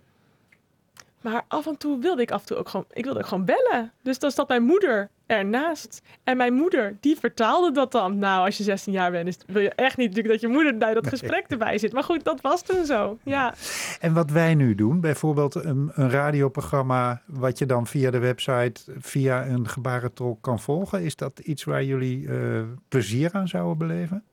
Maar 1.21 1.45
af 1.49 1.67
en 1.67 1.77
toe 1.77 1.99
wilde 1.99 2.23
ik 2.23 2.31
af 2.31 2.41
en 2.41 2.47
toe 2.47 2.57
ook 2.57 2.69
gewoon, 2.69 2.87
ik 2.93 3.05
wilde 3.05 3.19
ook 3.19 3.27
gewoon 3.27 3.45
bellen. 3.45 3.93
Dus 4.03 4.19
dan 4.19 4.31
zat 4.31 4.49
mijn 4.49 4.63
moeder 4.63 5.11
ernaast. 5.27 6.03
En 6.25 6.37
mijn 6.37 6.55
moeder, 6.55 6.97
die 7.01 7.17
vertaalde 7.17 7.73
dat 7.73 7.93
dan. 7.93 8.19
Nou, 8.19 8.45
als 8.45 8.57
je 8.57 8.63
16 8.63 8.93
jaar 8.93 9.11
bent, 9.11 9.29
is, 9.29 9.39
wil 9.47 9.63
je 9.63 9.71
echt 9.71 9.97
niet 9.97 10.09
natuurlijk 10.09 10.35
dat 10.35 10.51
je 10.51 10.57
moeder 10.57 10.77
bij 10.77 10.95
dat 10.95 11.07
gesprek 11.07 11.45
erbij 11.49 11.79
zit. 11.79 11.93
Maar 11.93 12.05
goed, 12.05 12.25
dat 12.25 12.41
was 12.41 12.63
toen 12.63 12.85
zo, 12.85 13.19
ja. 13.23 13.55
En 14.01 14.15
wat 14.15 14.31
wij 14.31 14.55
nu 14.55 14.75
doen, 14.75 15.01
bijvoorbeeld 15.01 15.55
een, 15.55 15.91
een 15.95 16.11
radioprogramma... 16.11 17.23
wat 17.27 17.59
je 17.59 17.67
dan 17.67 17.87
via 17.87 18.11
de 18.11 18.19
website, 18.19 18.81
via 18.99 19.47
een 19.47 19.69
gebarentolk 19.69 20.43
kan 20.43 20.61
volgen... 20.61 21.03
is 21.03 21.17
dat 21.17 21.39
iets 21.39 21.65
waar 21.65 21.85
jullie 21.85 22.21
uh, 22.21 22.63
plezier 22.89 23.33
aan 23.33 23.49
zouden 23.49 23.79
beleven? 23.79 24.25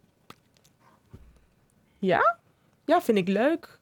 Ja, 1.99 2.37
ja, 2.85 3.01
vind 3.01 3.17
ik 3.17 3.27
leuk. 3.27 3.79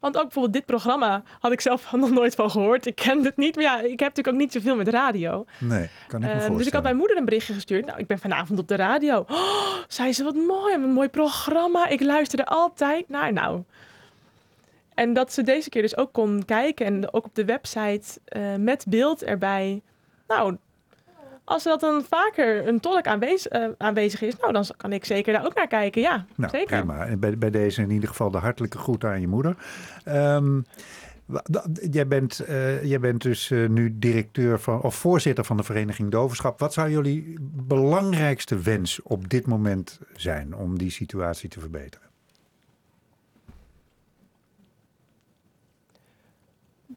Want 0.00 0.16
ook 0.16 0.22
bijvoorbeeld 0.22 0.54
dit 0.54 0.64
programma 0.66 1.22
had 1.38 1.52
ik 1.52 1.60
zelf 1.60 1.92
nog 1.92 2.10
nooit 2.10 2.34
van 2.34 2.50
gehoord. 2.50 2.86
Ik 2.86 2.94
kende 2.94 3.28
het 3.28 3.36
niet. 3.36 3.54
Maar 3.54 3.64
ja, 3.64 3.80
ik 3.80 3.88
heb 3.88 3.98
natuurlijk 4.00 4.28
ook 4.28 4.40
niet 4.40 4.52
zoveel 4.52 4.76
met 4.76 4.88
radio. 4.88 5.44
Nee, 5.58 5.88
kan 6.06 6.22
ik 6.22 6.34
me 6.34 6.48
uh, 6.50 6.56
Dus 6.56 6.66
ik 6.66 6.72
had 6.72 6.82
mijn 6.82 6.96
moeder 6.96 7.16
een 7.16 7.24
berichtje 7.24 7.54
gestuurd. 7.54 7.86
Nou, 7.86 7.98
ik 7.98 8.06
ben 8.06 8.18
vanavond 8.18 8.58
op 8.58 8.68
de 8.68 8.76
radio. 8.76 9.24
Oh, 9.28 9.74
zei 9.88 10.12
ze, 10.12 10.24
wat 10.24 10.34
mooi. 10.34 10.74
Een 10.74 10.92
mooi 10.92 11.08
programma. 11.08 11.88
Ik 11.88 12.00
luisterde 12.00 12.46
altijd 12.46 13.08
naar. 13.08 13.32
Nou. 13.32 13.62
En 14.94 15.12
dat 15.12 15.32
ze 15.32 15.42
deze 15.42 15.68
keer 15.68 15.82
dus 15.82 15.96
ook 15.96 16.12
kon 16.12 16.44
kijken. 16.44 16.86
En 16.86 17.12
ook 17.12 17.24
op 17.24 17.34
de 17.34 17.44
website 17.44 18.20
uh, 18.36 18.54
met 18.54 18.84
beeld 18.88 19.24
erbij. 19.24 19.82
Nou, 20.28 20.56
als 21.50 21.62
dat 21.62 21.80
dan 21.80 22.04
vaker 22.08 22.68
een 22.68 22.80
tolk 22.80 23.06
aanwezig, 23.06 23.52
uh, 23.52 23.68
aanwezig 23.78 24.22
is, 24.22 24.36
nou, 24.36 24.52
dan 24.52 24.64
kan 24.76 24.92
ik 24.92 25.04
zeker 25.04 25.32
daar 25.32 25.44
ook 25.44 25.54
naar 25.54 25.66
kijken. 25.66 26.02
Ja, 26.02 26.24
nou, 26.34 26.50
zeker. 26.50 26.76
Prima. 26.78 27.06
En 27.06 27.20
bij, 27.20 27.38
bij 27.38 27.50
deze 27.50 27.82
in 27.82 27.90
ieder 27.90 28.08
geval 28.08 28.30
de 28.30 28.38
hartelijke 28.38 28.78
groet 28.78 29.04
aan 29.04 29.20
je 29.20 29.28
moeder. 29.28 29.56
Um, 30.08 30.64
jij, 31.90 32.06
bent, 32.06 32.42
uh, 32.48 32.84
jij 32.84 33.00
bent 33.00 33.22
dus 33.22 33.50
uh, 33.50 33.68
nu 33.68 33.98
directeur 33.98 34.60
van, 34.60 34.80
of 34.80 34.94
voorzitter 34.94 35.44
van 35.44 35.56
de 35.56 35.62
Vereniging 35.62 36.10
Doverschap. 36.10 36.58
Wat 36.58 36.72
zou 36.72 36.90
jullie 36.90 37.36
belangrijkste 37.66 38.58
wens 38.58 39.02
op 39.02 39.28
dit 39.28 39.46
moment 39.46 40.00
zijn 40.12 40.54
om 40.54 40.78
die 40.78 40.90
situatie 40.90 41.48
te 41.48 41.60
verbeteren? 41.60 42.09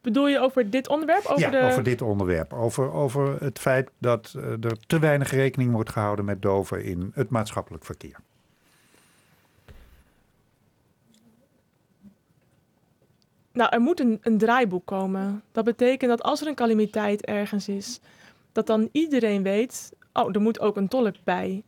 Bedoel 0.03 0.27
je 0.27 0.39
over 0.39 0.69
dit 0.69 0.87
onderwerp? 0.87 1.25
Over 1.25 1.39
ja, 1.39 1.49
de... 1.49 1.59
over 1.59 1.83
dit 1.83 2.01
onderwerp. 2.01 2.53
Over, 2.53 2.91
over 2.91 3.41
het 3.41 3.59
feit 3.59 3.89
dat 3.97 4.33
uh, 4.37 4.43
er 4.43 4.77
te 4.87 4.99
weinig 4.99 5.31
rekening 5.31 5.71
wordt 5.71 5.89
gehouden 5.89 6.25
met 6.25 6.41
doven 6.41 6.83
in 6.83 7.11
het 7.13 7.29
maatschappelijk 7.29 7.85
verkeer. 7.85 8.19
Nou, 13.51 13.69
er 13.73 13.81
moet 13.81 13.99
een, 13.99 14.19
een 14.21 14.37
draaiboek 14.37 14.85
komen. 14.85 15.43
Dat 15.51 15.65
betekent 15.65 16.09
dat 16.09 16.23
als 16.23 16.41
er 16.41 16.47
een 16.47 16.55
calamiteit 16.55 17.25
ergens 17.25 17.67
is, 17.67 17.99
dat 18.51 18.67
dan 18.67 18.89
iedereen 18.91 19.43
weet, 19.43 19.93
oh, 20.13 20.35
er 20.35 20.41
moet 20.41 20.59
ook 20.59 20.75
een 20.75 20.87
tolk 20.87 21.15
bij. 21.23 21.63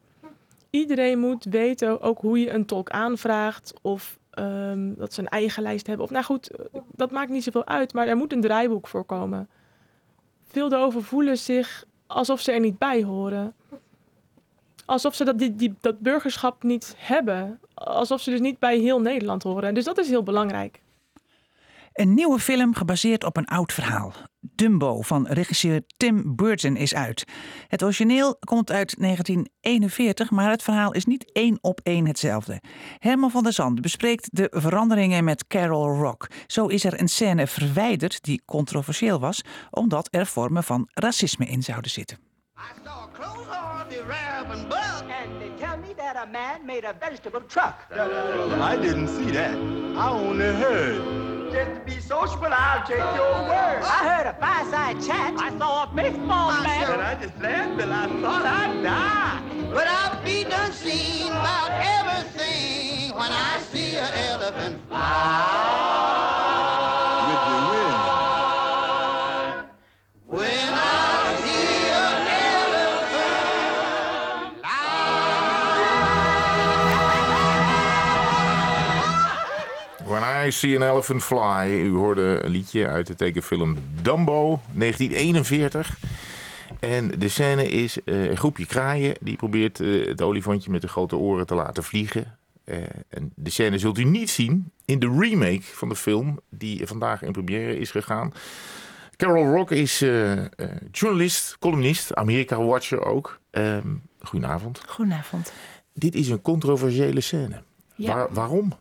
Iedereen 0.69 1.19
moet 1.19 1.43
weten 1.43 2.01
ook 2.01 2.19
hoe 2.19 2.39
je 2.39 2.51
een 2.51 2.65
tolk 2.65 2.89
aanvraagt 2.89 3.73
of 3.81 4.17
Um, 4.39 4.95
dat 4.95 5.13
ze 5.13 5.21
een 5.21 5.27
eigen 5.27 5.63
lijst 5.63 5.87
hebben. 5.87 6.05
Of 6.05 6.11
nou 6.11 6.23
goed, 6.23 6.51
dat 6.91 7.11
maakt 7.11 7.29
niet 7.29 7.43
zoveel 7.43 7.65
uit, 7.65 7.93
maar 7.93 8.07
er 8.07 8.17
moet 8.17 8.33
een 8.33 8.41
draaiboek 8.41 8.87
voor 8.87 9.03
komen. 9.03 9.49
Veel 10.47 10.69
doven 10.69 11.03
voelen 11.03 11.37
zich 11.37 11.85
alsof 12.07 12.41
ze 12.41 12.51
er 12.51 12.59
niet 12.59 12.77
bij 12.77 13.03
horen. 13.03 13.53
Alsof 14.85 15.15
ze 15.15 15.23
dat, 15.23 15.39
die, 15.39 15.55
die, 15.55 15.75
dat 15.81 15.99
burgerschap 15.99 16.63
niet 16.63 16.95
hebben. 16.97 17.59
Alsof 17.73 18.21
ze 18.21 18.29
dus 18.29 18.39
niet 18.39 18.59
bij 18.59 18.77
heel 18.77 19.01
Nederland 19.01 19.43
horen. 19.43 19.73
Dus 19.73 19.83
dat 19.83 19.97
is 19.97 20.07
heel 20.07 20.23
belangrijk. 20.23 20.81
Een 21.93 22.13
nieuwe 22.13 22.39
film 22.39 22.73
gebaseerd 22.73 23.23
op 23.23 23.37
een 23.37 23.45
oud 23.45 23.73
verhaal. 23.73 24.13
Dumbo 24.55 25.01
van 25.01 25.27
regisseur 25.27 25.81
Tim 25.97 26.35
Burton 26.35 26.75
is 26.75 26.95
uit. 26.95 27.23
Het 27.67 27.83
origineel 27.83 28.37
komt 28.39 28.71
uit 28.71 28.95
1941, 28.99 30.31
maar 30.31 30.49
het 30.49 30.63
verhaal 30.63 30.93
is 30.93 31.05
niet 31.05 31.31
één 31.31 31.57
op 31.61 31.79
één 31.83 32.07
hetzelfde. 32.07 32.61
Herman 32.97 33.31
van 33.31 33.43
der 33.43 33.53
Zand 33.53 33.81
bespreekt 33.81 34.27
de 34.31 34.47
veranderingen 34.51 35.23
met 35.23 35.47
Carol 35.47 35.95
Rock. 35.95 36.27
Zo 36.47 36.67
is 36.67 36.83
er 36.83 36.99
een 36.99 37.07
scène 37.07 37.47
verwijderd 37.47 38.23
die 38.23 38.41
controversieel 38.45 39.19
was, 39.19 39.41
omdat 39.71 40.07
er 40.11 40.25
vormen 40.25 40.63
van 40.63 40.89
racisme 40.93 41.45
in 41.45 41.63
zouden 41.63 41.91
zitten. 41.91 42.17
And 45.17 45.39
they 45.39 45.49
tell 45.57 45.77
me 45.77 45.93
that 45.95 46.15
a 46.15 46.25
man 46.25 46.65
made 46.65 46.83
a 46.83 46.93
vegetable 46.93 47.41
truck. 47.41 47.75
I 47.91 48.77
didn't 48.81 49.07
see 49.07 49.31
that. 49.31 49.55
I 49.97 50.09
only 50.09 50.53
heard. 50.53 51.34
Just 51.55 51.73
to 51.73 51.79
be 51.85 52.01
sociable, 52.01 52.49
I'll 52.51 52.85
take 52.85 52.97
your 52.97 53.31
word. 53.47 53.81
I 53.81 54.03
heard 54.09 54.27
a 54.27 54.33
fireside 54.41 55.01
chat. 55.01 55.35
I 55.39 55.57
saw 55.57 55.83
a 55.83 55.95
baseball 55.95 56.51
bat. 56.51 56.89
And 56.89 57.01
I 57.01 57.15
just 57.15 57.39
laughed 57.39 57.79
till 57.79 57.93
I 57.93 58.07
thought 58.21 58.45
I'd 58.45 58.83
die. 58.83 59.69
But 59.73 59.87
I'll 59.87 60.21
be 60.21 60.43
done 60.43 60.73
seen 60.73 61.27
about 61.27 61.71
everything 61.71 63.15
when 63.15 63.31
I 63.31 63.59
see 63.71 63.95
an 63.95 64.13
elephant 64.31 64.81
fly. 64.89 65.44
I 80.45 80.51
See 80.51 80.75
an 80.75 80.89
Elephant 80.89 81.23
Fly. 81.23 81.69
U 81.69 81.95
hoorde 81.95 82.39
een 82.43 82.51
liedje 82.51 82.87
uit 82.87 83.07
de 83.07 83.15
tekenfilm 83.15 83.77
Dumbo, 84.01 84.61
1941. 84.73 85.97
En 86.79 87.11
de 87.19 87.27
scène 87.29 87.69
is 87.69 88.03
eh, 88.03 88.23
een 88.23 88.37
groepje 88.37 88.65
kraaien 88.65 89.15
die 89.21 89.35
probeert 89.35 89.79
eh, 89.79 90.07
het 90.07 90.21
olifantje 90.21 90.71
met 90.71 90.81
de 90.81 90.87
grote 90.87 91.15
oren 91.15 91.45
te 91.45 91.55
laten 91.55 91.83
vliegen. 91.83 92.37
Eh, 92.63 92.77
en 93.09 93.31
de 93.35 93.49
scène 93.49 93.77
zult 93.77 93.97
u 93.97 94.03
niet 94.03 94.29
zien 94.29 94.71
in 94.85 94.99
de 94.99 95.15
remake 95.19 95.63
van 95.63 95.89
de 95.89 95.95
film 95.95 96.39
die 96.49 96.87
vandaag 96.87 97.21
in 97.21 97.31
première 97.31 97.77
is 97.77 97.91
gegaan. 97.91 98.33
Carol 99.15 99.53
Rock 99.55 99.71
is 99.71 99.99
journalist, 100.91 101.57
columnist, 101.59 102.13
Amerika-watcher 102.13 103.05
ook. 103.05 103.39
Ehm, 103.51 103.87
goedenavond. 104.21 104.81
Goedenavond. 104.87 105.53
Dit 105.93 106.15
is 106.15 106.29
een 106.29 106.41
controversiële 106.41 107.21
scène. 107.21 107.63
Ja. 107.95 108.15
Waar- 108.15 108.33
waarom? 108.33 108.73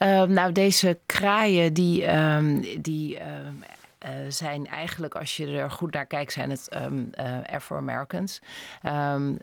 Ehm, 0.00 0.32
nou, 0.32 0.52
deze 0.52 0.98
kraaien 1.06 1.72
die, 1.72 2.04
ehm, 2.04 2.60
die 2.80 3.18
ehm, 3.18 3.54
eh, 3.98 4.10
zijn 4.28 4.66
eigenlijk, 4.66 5.14
als 5.14 5.36
je 5.36 5.46
er 5.46 5.70
goed 5.70 5.92
naar 5.92 6.06
kijkt, 6.06 6.32
zijn 6.32 6.50
het 6.50 6.68
ehm 6.68 7.02
eh, 7.12 7.54
Afro-Americans. 7.54 8.40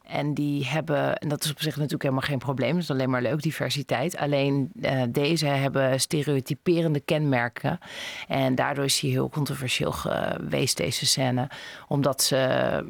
En 0.04 0.34
die 0.34 0.66
hebben, 0.66 1.18
en 1.18 1.30
dat 1.30 1.44
is 1.44 1.52
op 1.52 1.62
zich 1.62 1.76
natuurlijk 1.76 2.04
helemaal 2.04 2.24
geen 2.24 2.38
probleem, 2.38 2.74
dat 2.74 2.82
is 2.82 2.92
alleen 2.92 3.10
maar 3.10 3.22
leuk, 3.22 3.42
diversiteit. 3.42 4.18
Alleen 4.18 4.72
eh, 4.82 5.02
deze 5.10 5.46
hebben 5.46 6.00
stereotyperende 6.00 7.00
kenmerken. 7.00 7.80
En 8.28 8.56
daardoor 8.56 8.86
is 8.86 9.00
hij 9.00 9.10
heel 9.10 9.30
controversieel 9.30 9.92
geweest, 9.92 10.78
deze 10.78 11.06
scène. 11.06 11.50
Omdat 11.88 12.24
ze 12.24 12.84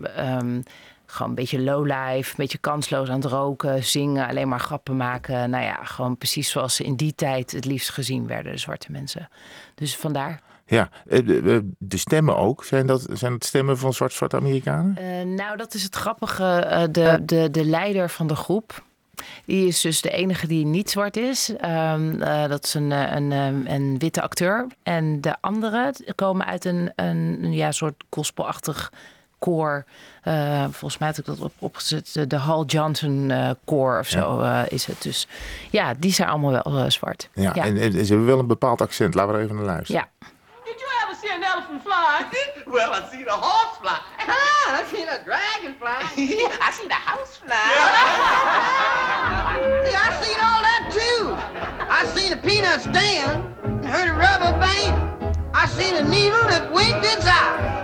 gewoon 1.07 1.29
een 1.29 1.35
beetje 1.35 1.61
lowlife, 1.61 2.29
een 2.29 2.35
beetje 2.37 2.57
kansloos 2.57 3.09
aan 3.09 3.21
het 3.21 3.31
roken, 3.31 3.83
zingen, 3.83 4.27
alleen 4.27 4.47
maar 4.47 4.59
grappen 4.59 4.97
maken. 4.97 5.49
Nou 5.49 5.63
ja, 5.63 5.83
gewoon 5.83 6.17
precies 6.17 6.49
zoals 6.49 6.75
ze 6.75 6.83
in 6.83 6.95
die 6.95 7.15
tijd 7.15 7.51
het 7.51 7.65
liefst 7.65 7.89
gezien 7.89 8.27
werden, 8.27 8.51
de 8.51 8.57
zwarte 8.57 8.91
mensen. 8.91 9.29
Dus 9.75 9.95
vandaar. 9.95 10.41
Ja, 10.65 10.89
eh, 11.07 11.19
de, 11.77 11.97
stemmen 11.97 12.37
ook. 12.37 12.63
Zijn 12.63 12.87
dat, 12.87 13.07
zijn 13.11 13.33
het 13.33 13.45
stemmen 13.45 13.77
van 13.77 13.93
zwart-zwarte 13.93 14.35
Amerikanen? 14.35 14.97
Eh, 14.97 15.25
nou, 15.25 15.57
dat 15.57 15.73
is 15.73 15.83
het 15.83 15.95
grappige. 15.95 16.43
Eh, 16.43 16.83
de, 16.91 17.19
de, 17.25 17.51
de 17.51 17.65
leider 17.65 18.09
van 18.09 18.27
de 18.27 18.35
groep. 18.35 18.83
Die 19.45 19.67
is 19.67 19.81
dus 19.81 20.01
de 20.01 20.09
enige 20.09 20.47
die 20.47 20.65
niet 20.65 20.89
zwart 20.89 21.17
is. 21.17 21.55
Ehm, 21.57 22.21
eh, 22.21 22.47
dat 22.47 22.63
is 22.63 22.73
een, 22.73 22.91
een, 22.91 23.31
een 23.71 23.99
witte 23.99 24.21
acteur. 24.21 24.67
En 24.83 25.21
de 25.21 25.35
anderen 25.41 25.93
komen 26.15 26.45
uit 26.45 26.65
een, 26.65 26.91
een, 26.95 27.39
een 27.41 27.53
ja, 27.53 27.71
soort 27.71 28.03
gospelachtig 28.09 28.91
koor. 29.39 29.85
Eh, 30.23 30.61
volgens 30.63 30.97
mij 30.97 31.07
had 31.07 31.17
ik 31.17 31.25
dat 31.25 31.39
op, 31.39 31.51
opgezet. 31.59 32.13
De, 32.13 32.27
de 32.27 32.35
Hal 32.35 32.65
Johnson 32.65 33.31
eh 33.31 33.49
koor 33.65 33.99
of 33.99 34.07
zo 34.07 34.39
eh, 34.41 34.61
is 34.67 34.85
het. 34.85 35.01
Dus 35.01 35.27
ja, 35.69 35.93
die 35.97 36.13
zijn 36.13 36.29
allemaal 36.29 36.51
wel 36.51 36.77
eh, 36.83 36.89
zwart. 36.89 37.29
Ja, 37.33 37.53
En, 37.55 37.77
en 37.77 37.91
ze 37.91 37.97
hebben 37.97 38.25
wel 38.25 38.39
een 38.39 38.47
bepaald 38.47 38.81
accent. 38.81 39.13
Laten 39.15 39.31
we 39.31 39.37
er 39.37 39.43
even 39.43 39.55
naar 39.55 39.65
luisteren. 39.65 40.01
Ja. 40.19 40.27
Did 40.63 40.79
you 40.79 40.89
ever 41.03 41.15
see 41.21 41.31
an 41.31 41.43
elephant 41.43 41.81
fly? 41.81 42.25
well, 42.75 42.91
I 42.91 43.01
seen 43.11 43.27
a 43.29 43.31
horse 43.35 43.79
fly. 43.81 43.97
Ah, 44.27 44.79
I 44.79 44.83
seen 44.95 45.07
a 45.07 45.17
dragonfly. 45.23 46.01
I 46.67 46.71
seen 46.71 46.91
a 46.91 47.01
house 47.09 47.37
fly. 47.43 47.67
Yeah, 49.91 50.07
I 50.09 50.23
seen 50.23 50.39
all 50.47 50.61
that 50.69 50.83
too. 50.91 51.35
I 51.89 52.05
seen 52.15 52.33
a 52.33 52.37
peanut 52.37 52.81
stand, 52.81 53.43
heard 53.85 54.09
a 54.09 54.13
rubber 54.13 54.57
band. 54.59 55.37
I 55.53 55.65
seen 55.67 55.95
a 55.95 56.03
needle 56.03 56.43
that 56.49 56.71
winked 56.71 57.03
its 57.05 57.25
eye. 57.25 57.75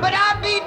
But 0.00 0.14
I 0.14 0.40
be 0.40 0.60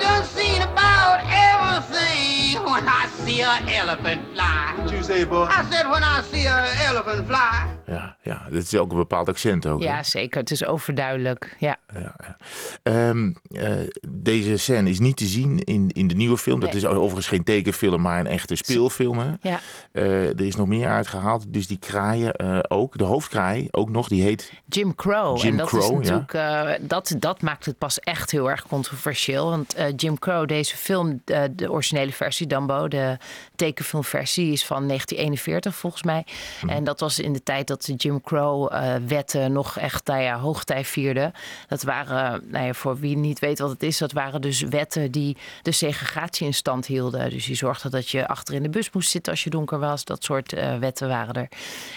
seeing 0.46 0.62
about 0.62 1.22
everything 1.26 2.64
when 2.64 2.88
I 2.88 3.08
see 3.24 3.42
an 3.42 3.70
elephant 3.70 4.22
fly. 4.34 4.74
What 4.78 4.92
you 4.92 5.04
say, 5.04 5.24
boy? 5.24 5.48
I 5.50 5.66
said 5.70 5.90
when 5.90 6.04
I 6.04 6.22
see 6.22 6.46
an 6.46 6.68
elephant 6.86 7.28
fly. 7.28 7.75
Ja, 7.88 8.18
ja, 8.22 8.48
dat 8.50 8.62
is 8.62 8.76
ook 8.76 8.92
een 8.92 8.98
bepaald 8.98 9.30
accent 9.30 9.66
ook. 9.66 9.80
hè? 9.80 9.86
ja, 9.86 10.04
zeker. 10.04 10.40
Het 10.40 10.52
is 10.52 10.66
overduidelijk. 10.66 11.56
Ja. 11.60 11.78
Ehm, 12.84 13.32
eh, 13.52 13.72
deze 14.10 14.58
scène 14.58 14.90
is 14.90 15.00
niet 15.00 15.18
te 15.18 15.26
zien 15.26 15.60
in, 15.60 15.90
in 15.94 16.08
de 16.08 16.16
nieuwe 16.16 16.38
film. 16.38 16.60
Dat 16.60 16.74
is 16.74 16.86
overigens 16.86 17.28
geen 17.28 17.44
tekenfilm, 17.44 18.02
maar 18.02 18.20
een 18.20 18.28
echte 18.28 18.56
speelfilm. 18.56 19.18
Hè? 19.20 19.32
Ja. 19.42 19.60
Eh, 19.92 20.30
er 20.30 20.46
is 20.46 20.56
nog 20.56 20.68
meer 20.68 20.88
uitgehaald. 20.88 21.44
Dus 21.48 21.68
die 21.68 21.80
kraaien 21.80 22.34
eh, 22.34 22.60
ook. 22.68 22.98
De 22.98 23.04
hoofdkraai 23.04 23.68
ook 23.72 23.90
nog. 23.90 24.08
Die 24.08 24.22
heet 24.22 24.52
Jim 24.68 24.96
Crow. 24.96 25.38
Jim 25.38 25.52
en 25.52 25.58
dat 25.58 25.68
Crow, 25.68 26.02
is 26.02 26.08
ja. 26.08 26.16
natuurlijk, 26.16 26.90
dat, 26.90 27.16
dat 27.20 27.42
maakt 27.42 27.66
het 27.66 27.78
pas 27.78 28.00
echt 28.00 28.32
heel 28.32 28.50
erg 28.50 28.68
controversieel. 28.68 29.50
Want 29.50 29.76
Jim 29.96 30.20
Crow, 30.20 30.48
deze 30.48 30.78
film, 30.78 31.22
de 31.52 31.72
originele 31.72 32.12
versie, 32.12 32.48
Dumbo, 32.48 32.88
de 32.88 33.18
tekenfilmversie, 33.56 34.52
is 34.52 34.66
van 34.66 34.88
1941 34.88 35.76
volgens 35.76 36.04
mij. 36.04 36.26
Mhm. 36.62 36.70
En 36.70 36.84
dat 36.84 37.00
was 37.00 37.20
in 37.20 37.34
de 37.34 37.44
tijd 37.44 37.68
dat 37.68 37.75
de 37.84 37.94
Jim 37.94 38.22
Crow-wetten 38.22 39.52
nog 39.52 39.78
echt 39.78 40.08
nou 40.08 40.22
ja, 40.22 40.40
hoogtij 40.40 40.86
vierden. 40.86 41.32
Dat 41.68 41.84
waren, 41.84 42.42
nou 42.48 42.66
ja, 42.66 42.74
voor 42.74 43.00
wie 43.00 43.18
niet 43.18 43.40
weet 43.40 43.60
wat 43.60 43.70
het 43.70 43.84
is, 43.84 43.98
dat 43.98 44.12
waren 44.12 44.42
dus 44.42 44.62
wetten 44.62 45.12
die 45.12 45.38
de 45.62 45.72
segregatie 45.72 46.46
in 46.46 46.54
stand 46.54 46.86
hielden. 46.86 47.30
Dus 47.30 47.46
die 47.46 47.56
zorgden 47.56 47.92
dat 47.92 48.10
je 48.10 48.28
achter 48.28 48.54
in 48.56 48.64
de 48.64 48.70
bus 48.70 48.92
moest 48.92 49.10
zitten 49.10 49.32
als 49.32 49.44
je 49.44 49.50
donker 49.50 49.80
was. 49.80 50.04
Dat 50.06 50.24
soort 50.24 50.54
eh, 50.54 50.78
wetten 50.78 51.08
waren 51.08 51.34
er. 51.34 51.48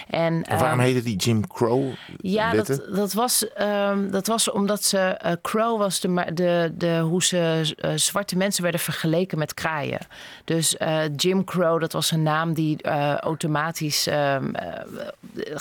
En, 0.08 0.44
En 0.44 0.58
waarom 0.58 0.78
ehm, 0.80 0.88
heette 0.88 1.02
die 1.02 1.16
Jim 1.16 1.46
Crow? 1.46 1.92
ja, 2.20 2.52
dat, 2.52 2.82
dat, 2.94 3.12
was, 3.12 3.52
ehm, 3.52 4.10
dat 4.10 4.26
was 4.26 4.50
omdat 4.50 4.84
ze. 4.84 4.98
eh, 4.98 5.32
Crow 5.42 5.78
was 5.78 6.00
de, 6.00 6.24
de, 6.34 6.72
de, 6.74 6.98
hoe 6.98 7.22
ze 7.22 7.74
eh, 7.78 7.90
zwarte 7.94 8.36
mensen 8.36 8.62
werden 8.62 8.80
vergeleken 8.80 9.38
met 9.38 9.54
kraaien. 9.54 10.00
Dus 10.44 10.76
eh, 10.76 11.00
Jim 11.16 11.44
Crow, 11.44 11.80
dat 11.80 11.92
was 11.92 12.10
een 12.10 12.22
naam 12.22 12.52
die 12.54 12.82
eh, 12.82 13.14
automatisch 13.14 14.06
ehm, 14.06 14.54
eh, 14.54 14.82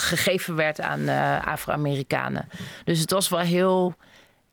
gegeven 0.07 0.55
werd 0.55 0.81
aan 0.81 1.07
eh, 1.07 1.47
Afro-Amerikanen. 1.47 2.49
Dus 2.83 2.99
het 2.99 3.11
was 3.11 3.29
wel 3.29 3.39
heel 3.39 3.95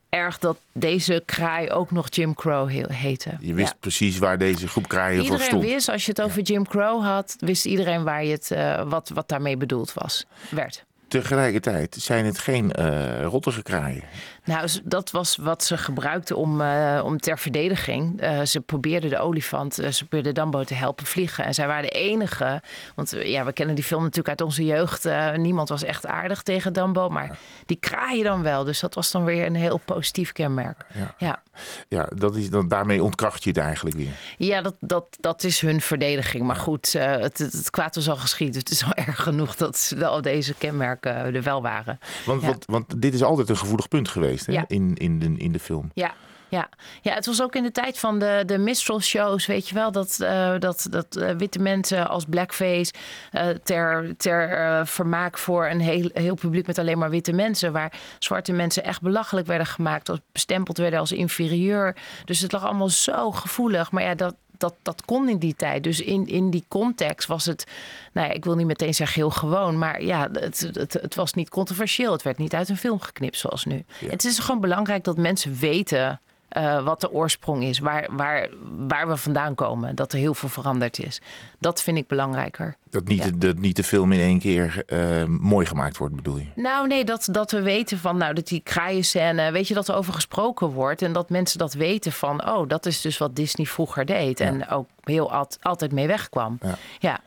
erg 0.08 0.38
dat 0.38 0.56
deze 0.72 1.22
kraai 1.26 1.70
ook 1.70 1.90
nog 1.90 2.06
Jim 2.10 2.34
Crow 2.34 2.70
he- 2.70 2.94
heette. 2.94 3.30
Je 3.40 3.54
wist 3.54 3.68
Ja. 3.72 3.76
precies 3.80 4.18
waar 4.18 4.38
deze 4.38 4.68
groep 4.68 4.88
kraaien 4.88 5.14
voor 5.14 5.24
Iedereen 5.24 5.46
stond. 5.46 5.62
wist, 5.64 5.88
als 5.88 6.04
je 6.04 6.10
het 6.10 6.20
over 6.22 6.42
Jim 6.42 6.66
Crow 6.66 7.02
had, 7.04 7.36
wist 7.38 7.64
iedereen 7.64 8.02
waar 8.04 8.24
je 8.24 8.32
het, 8.32 8.50
eh, 8.50 8.82
wat, 8.90 9.10
wat 9.14 9.28
daarmee 9.28 9.56
bedoeld 9.56 9.92
was, 9.92 10.24
werd. 10.50 10.84
Tegelijkertijd 11.08 11.94
zijn 12.00 12.24
het 12.24 12.38
geen 12.38 12.72
eh 12.72 13.22
rottige 13.22 13.62
kraaien. 13.62 14.02
Nou, 14.44 14.68
dat 14.84 15.10
was 15.10 15.36
wat 15.36 15.64
ze 15.64 15.76
gebruikten 15.76 16.36
om, 16.36 16.60
eh, 16.60 17.00
om 17.04 17.18
ter 17.18 17.38
verdediging. 17.38 18.20
Eh, 18.20 18.42
ze 18.42 18.60
probeerden 18.60 19.10
de 19.10 19.18
olifant, 19.18 19.78
eh, 19.78 19.90
ze 19.90 20.06
probeerden 20.06 20.34
Dumbo 20.34 20.64
te 20.64 20.74
helpen 20.74 21.06
vliegen. 21.06 21.44
En 21.44 21.54
zij 21.54 21.66
waren 21.66 21.82
de 21.82 21.88
enige, 21.88 22.62
want 22.94 23.14
ja, 23.22 23.44
we 23.44 23.52
kennen 23.52 23.74
die 23.74 23.84
film 23.84 24.02
natuurlijk 24.02 24.28
uit 24.28 24.40
onze 24.40 24.64
jeugd. 24.64 25.08
niemand 25.36 25.68
was 25.68 25.82
echt 25.82 26.06
aardig 26.06 26.42
tegen 26.42 26.72
Dumbo, 26.72 27.08
maar 27.08 27.38
die 27.66 27.76
kraaien 27.76 28.24
dan 28.24 28.42
wel. 28.42 28.64
Dus 28.64 28.80
dat 28.80 28.94
was 28.94 29.10
dan 29.10 29.24
weer 29.24 29.46
een 29.46 29.54
heel 29.54 29.80
positief 29.84 30.32
kenmerk. 30.32 30.86
Ja. 30.94 31.14
Ja, 31.18 31.42
Ja, 31.88 32.08
dat 32.16 32.36
is, 32.36 32.50
dan, 32.50 32.68
daarmee 32.68 33.02
ontkracht 33.02 33.44
je 33.44 33.50
het 33.50 33.58
eigenlijk 33.58 33.96
weer. 33.96 34.12
ja 34.38 34.62
dat, 34.62 34.74
dat, 34.80 35.16
dat 35.20 35.44
is 35.44 35.60
hun 35.60 35.80
verdediging. 35.80 36.44
Maar 36.44 36.56
goed, 36.56 36.92
het, 36.92 37.38
het, 37.38 37.52
het 37.52 37.70
kwaad 37.70 37.94
was 37.94 38.08
al 38.08 38.16
geschied. 38.16 38.54
Het 38.54 38.70
is 38.70 38.84
al 38.84 38.94
erg 39.06 39.22
genoeg 39.22 39.56
dat 39.56 39.78
ze 39.78 40.06
al 40.06 40.22
deze 40.22 40.54
kenmerken 40.54 41.14
er 41.34 41.42
wel 41.42 41.62
waren. 41.62 41.98
Want, 42.26 42.40
Ja. 42.42 42.46
want, 42.48 42.64
want 42.66 43.02
dit 43.02 43.14
is 43.14 43.22
altijd 43.22 43.48
een 43.48 43.56
gevoelig 43.56 43.88
punt 43.88 44.08
geweest 44.08 44.33
hè? 44.46 44.52
Ja. 44.52 44.64
In, 44.68 44.94
in, 44.94 45.18
de, 45.18 45.34
in 45.36 45.52
de 45.52 45.58
film. 45.58 45.90
Ja. 45.94 46.14
Ja. 46.54 46.68
ja, 47.02 47.14
het 47.14 47.26
was 47.26 47.42
ook 47.42 47.54
in 47.54 47.62
de 47.62 47.70
tijd 47.70 47.98
van 47.98 48.18
de, 48.18 48.42
de 48.46 48.58
minstrel 48.58 49.00
shows, 49.00 49.46
weet 49.46 49.68
je 49.68 49.74
wel, 49.74 49.92
dat, 49.92 50.20
eh, 50.20 50.54
dat, 50.58 50.86
dat 50.90 51.16
eh, 51.16 51.30
witte 51.36 51.58
mensen 51.58 52.08
als 52.08 52.24
blackface 52.24 52.92
eh, 53.30 53.48
ter, 53.48 54.16
ter 54.16 54.86
vermaak 54.86 55.38
voor 55.38 55.66
een 55.66 55.80
heel, 55.80 56.10
heel 56.12 56.34
publiek 56.34 56.66
met 56.66 56.78
alleen 56.78 56.98
maar 56.98 57.10
witte 57.10 57.32
mensen, 57.32 57.72
waar 57.72 57.92
zwarte 58.18 58.52
mensen 58.52 58.84
echt 58.84 59.00
belachelijk 59.00 59.46
werden 59.46 59.66
gemaakt, 59.66 60.08
als 60.08 60.20
bestempeld 60.32 60.78
werden 60.78 60.98
als 60.98 61.12
inferieur. 61.12 61.96
Dus 62.24 62.40
het 62.40 62.52
lag 62.52 62.64
allemaal 62.64 62.88
zo 62.88 63.30
gevoelig. 63.30 63.90
Maar 63.90 64.02
ja, 64.02 64.14
dat, 64.14 64.34
dat, 64.58 64.74
dat 64.82 65.04
kon 65.04 65.28
in 65.28 65.38
die 65.38 65.54
tijd. 65.56 65.84
Dus 65.84 66.00
in, 66.00 66.26
in 66.26 66.50
die 66.50 66.64
context 66.68 67.28
was 67.28 67.44
het, 67.44 67.66
nou 68.12 68.28
ja, 68.28 68.32
ik 68.32 68.44
wil 68.44 68.54
niet 68.54 68.66
meteen 68.66 68.94
zeggen 68.94 69.20
heel 69.20 69.30
gewoon, 69.30 69.78
maar 69.78 70.02
ja, 70.02 70.28
het, 70.32 70.70
het, 70.72 70.92
het 70.92 71.14
was 71.14 71.32
niet 71.32 71.48
controversieel. 71.48 72.12
Het 72.12 72.22
werd 72.22 72.38
niet 72.38 72.54
uit 72.54 72.68
een 72.68 72.76
film 72.76 73.00
geknipt 73.00 73.38
zoals 73.38 73.64
nu. 73.64 73.84
Het 74.06 74.24
is 74.24 74.38
gewoon 74.38 74.60
belangrijk 74.60 75.04
dat 75.04 75.16
mensen 75.16 75.58
weten 75.58 76.20
eh, 76.54 76.84
wat 76.84 77.00
de 77.00 77.10
oorsprong 77.12 77.62
is, 77.64 77.78
waar, 77.78 78.06
waar, 78.10 78.48
waar 78.88 79.08
we 79.08 79.16
vandaan 79.16 79.54
komen, 79.54 79.94
dat 79.94 80.12
er 80.12 80.18
heel 80.18 80.34
veel 80.34 80.48
veranderd 80.48 80.98
is. 80.98 81.20
Dat 81.58 81.82
vind 81.82 81.96
ik 81.98 82.06
belangrijker. 82.06 82.76
Dat 82.90 83.04
niet, 83.08 83.24
Ja. 83.24 83.30
dat 83.34 83.58
niet 83.58 83.76
de 83.76 83.82
film 83.84 84.12
in 84.12 84.20
één 84.20 84.38
keer 84.38 84.82
eh, 84.86 85.24
mooi 85.24 85.66
gemaakt 85.66 85.96
wordt, 85.96 86.14
bedoel 86.14 86.36
je? 86.36 86.46
Nou, 86.54 86.86
nee, 86.86 87.04
dat, 87.04 87.28
dat 87.30 87.50
we 87.50 87.62
weten 87.62 87.98
van, 87.98 88.16
nou, 88.16 88.34
dat 88.34 88.46
die 88.48 88.60
kraaienscène, 88.60 89.50
weet 89.52 89.68
je, 89.68 89.74
dat 89.74 89.88
er 89.88 89.94
over 89.94 90.12
gesproken 90.14 90.66
wordt 90.68 91.02
en 91.02 91.12
dat 91.12 91.30
mensen 91.30 91.58
dat 91.58 91.72
weten 91.72 92.12
van, 92.12 92.48
oh, 92.48 92.68
dat 92.68 92.86
is 92.86 93.00
dus 93.00 93.18
wat 93.18 93.36
Disney 93.36 93.66
vroeger 93.66 94.04
deed 94.04 94.40
en 94.40 94.68
ook 94.68 94.88
heel 95.04 95.32
alt- 95.32 95.58
altijd 95.62 95.92
mee 95.92 96.06
wegkwam. 96.06 96.58
Ja. 96.62 96.74
ja. 96.98 97.20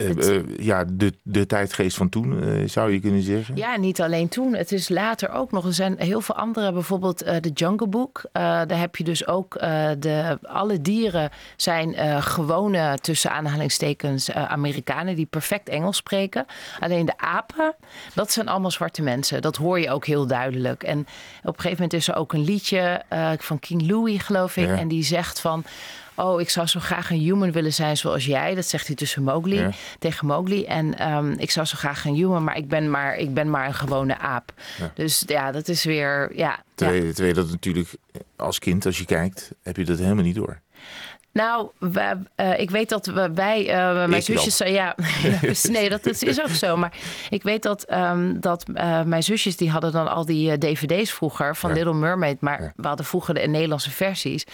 Uh, 0.00 0.56
ja, 0.58 0.84
de, 0.92 1.12
de 1.22 1.46
tijdgeest 1.46 1.96
van 1.96 2.08
toen, 2.08 2.44
uh, 2.44 2.68
zou 2.68 2.92
je 2.92 3.00
kunnen 3.00 3.22
zeggen. 3.22 3.56
Ja, 3.56 3.76
niet 3.76 4.00
alleen 4.00 4.28
toen. 4.28 4.54
Het 4.54 4.72
is 4.72 4.88
later 4.88 5.30
ook 5.30 5.52
nog. 5.52 5.66
Er 5.66 5.72
zijn 5.72 5.94
heel 5.98 6.20
veel 6.20 6.34
andere, 6.34 6.72
bijvoorbeeld 6.72 7.18
de 7.18 7.50
Jungle 7.54 7.86
Book. 7.86 8.22
daar 8.32 8.78
heb 8.78 8.96
je 8.96 9.04
dus 9.04 9.26
ook 9.26 9.58
de, 9.98 10.38
alle 10.42 10.80
dieren 10.80 11.30
zijn 11.56 12.22
gewone, 12.22 12.98
tussen 13.00 13.30
aanhalingstekens, 13.30 14.32
Amerikanen 14.32 15.16
die 15.16 15.26
perfect 15.26 15.68
Engels 15.68 15.96
spreken. 15.96 16.46
Alleen 16.80 17.06
de 17.06 17.16
apen, 17.16 17.74
dat 18.14 18.32
zijn 18.32 18.48
allemaal 18.48 18.70
zwarte 18.70 19.02
mensen. 19.02 19.42
Dat 19.42 19.56
hoor 19.56 19.80
je 19.80 19.90
ook 19.90 20.06
heel 20.06 20.26
duidelijk. 20.26 20.82
En 20.82 20.98
op 20.98 21.06
een 21.42 21.54
gegeven 21.54 21.70
moment 21.70 21.92
is 21.92 22.08
er 22.08 22.14
ook 22.14 22.32
een 22.32 22.44
liedje 22.44 23.02
van 23.38 23.58
King 23.58 23.90
Louis, 23.90 24.22
geloof 24.22 24.56
ik. 24.56 24.68
En 24.68 24.88
die 24.88 25.04
zegt 25.04 25.40
van 25.40 25.64
oh, 26.20 26.40
ik 26.40 26.50
zou 26.50 26.66
zo 26.66 26.80
graag 26.80 27.10
een 27.10 27.18
human 27.18 27.52
willen 27.52 27.72
zijn 27.72 27.96
zoals 27.96 28.24
jij. 28.24 28.54
Dat 28.54 28.66
zegt 28.66 28.86
hij 28.86 28.96
tussen 28.96 29.22
Mowgli, 29.22 29.68
tegen 29.98 30.26
Mowgli. 30.26 30.64
En 30.64 30.98
ehm, 30.98 31.32
ik 31.32 31.50
zou 31.50 31.66
zo 31.66 31.76
graag 31.76 32.04
een 32.04 32.14
human, 32.14 32.44
maar 32.44 32.56
ik 32.56 32.68
ben 32.68 32.90
maar, 32.90 33.16
ik 33.16 33.34
ben 33.34 33.50
maar 33.50 33.66
een 33.66 33.74
gewone 33.74 34.18
aap. 34.18 34.52
Dus 34.94 35.22
ja, 35.26 35.52
dat 35.52 35.68
is 35.68 35.84
weer, 35.84 36.36
ja. 36.36 36.62
Terwijl, 36.74 37.04
ja. 37.04 37.12
terwijl 37.12 37.34
dat 37.34 37.50
natuurlijk 37.50 37.88
als 38.36 38.58
kind, 38.58 38.86
als 38.86 38.98
je 38.98 39.04
kijkt, 39.04 39.50
heb 39.62 39.76
je 39.76 39.84
dat 39.84 39.98
helemaal 39.98 40.24
niet 40.24 40.34
door. 40.34 40.60
Nou, 41.32 41.68
uh, 41.80 42.58
ik 42.58 42.70
weet 42.70 42.88
dat 42.88 43.06
we, 43.06 43.30
wij, 43.34 43.66
uh, 43.66 44.06
mijn 44.06 44.22
zusjes, 44.22 44.58
ja, 44.58 44.94
nee, 45.68 45.88
dat, 45.88 46.04
dat, 46.04 46.22
is 46.22 46.40
ook 46.40 46.48
zo. 46.48 46.76
Maar 46.76 46.92
ik 47.30 47.42
weet 47.42 47.62
dat, 47.62 47.92
um, 47.92 48.40
dat 48.40 48.64
uh, 48.74 49.02
mijn 49.02 49.22
zusjes, 49.22 49.56
die 49.56 49.70
hadden 49.70 49.92
dan 49.92 50.08
al 50.08 50.24
die 50.24 50.58
dvd's 50.58 51.12
vroeger 51.12 51.56
van 51.56 51.70
ja. 51.70 51.76
Little 51.76 51.94
Mermaid. 51.94 52.40
Maar 52.40 52.62
ja. 52.62 52.72
we 52.76 52.86
hadden 52.86 53.06
vroeger 53.06 53.34
de 53.34 53.40
Nederlandse 53.40 53.90
versies. 53.90 54.44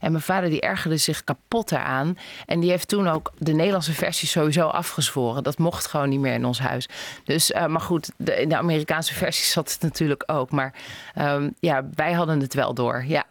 En 0.00 0.10
mijn 0.12 0.22
vader 0.24 0.50
die 0.50 0.60
ergerde 0.60 0.96
zich 0.96 1.24
kapot 1.24 1.72
eraan. 1.72 2.18
En 2.46 2.60
die 2.60 2.70
heeft 2.70 2.88
toen 2.88 3.08
ook 3.08 3.32
de 3.38 3.52
Nederlandse 3.52 3.92
versie 3.92 4.28
sowieso 4.28 4.66
afgezworen. 4.66 5.42
Dat 5.42 5.58
mocht 5.58 5.86
gewoon 5.86 6.08
niet 6.08 6.20
meer 6.20 6.34
in 6.34 6.44
ons 6.44 6.58
huis. 6.58 6.88
Dus, 7.24 7.52
maar 7.52 7.80
goed, 7.80 8.10
de, 8.16 8.40
in 8.40 8.48
de 8.48 8.56
Amerikaanse 8.56 9.14
versies 9.14 9.50
zat 9.52 9.72
het 9.72 9.82
natuurlijk 9.82 10.22
ook. 10.26 10.50
Maar 10.50 10.72
um, 11.18 11.54
ja, 11.60 11.88
wij 11.94 12.12
hadden 12.12 12.40
het 12.40 12.54
wel 12.54 12.74
door, 12.74 13.04
ja. 13.06 13.24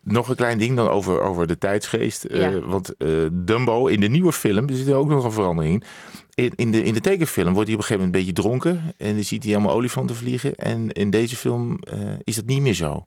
Nog 0.00 0.28
een 0.28 0.36
klein 0.36 0.58
ding 0.58 0.76
dan 0.76 0.88
over, 0.88 1.20
over 1.20 1.46
de 1.46 1.58
tijdsgeest. 1.58 2.30
Ja. 2.32 2.50
Uh, 2.50 2.64
want 2.64 2.94
uh, 2.98 3.26
Dumbo 3.32 3.86
in 3.86 4.00
de 4.00 4.08
nieuwe 4.08 4.32
film, 4.32 4.68
er 4.68 4.74
zit 4.74 4.88
er 4.88 4.94
ook 4.94 5.08
nog 5.08 5.24
een 5.24 5.32
verandering 5.32 5.72
in. 5.72 5.82
In, 6.34 6.52
in, 6.56 6.70
de, 6.70 6.82
in 6.82 6.94
de 6.94 7.00
tekenfilm 7.00 7.52
wordt 7.52 7.68
hij 7.68 7.76
op 7.76 7.82
een 7.82 7.86
gegeven 7.86 8.06
moment 8.06 8.14
een 8.14 8.20
beetje 8.20 8.42
dronken. 8.42 8.94
En 8.96 9.14
dan 9.14 9.24
ziet 9.24 9.44
hij 9.44 9.54
allemaal 9.54 9.74
olifanten 9.74 10.16
vliegen. 10.16 10.54
En 10.54 10.90
in 10.90 11.10
deze 11.10 11.36
film 11.36 11.78
uh, 11.92 12.00
is 12.24 12.36
dat 12.36 12.44
niet 12.44 12.60
meer 12.60 12.74
zo. 12.74 13.06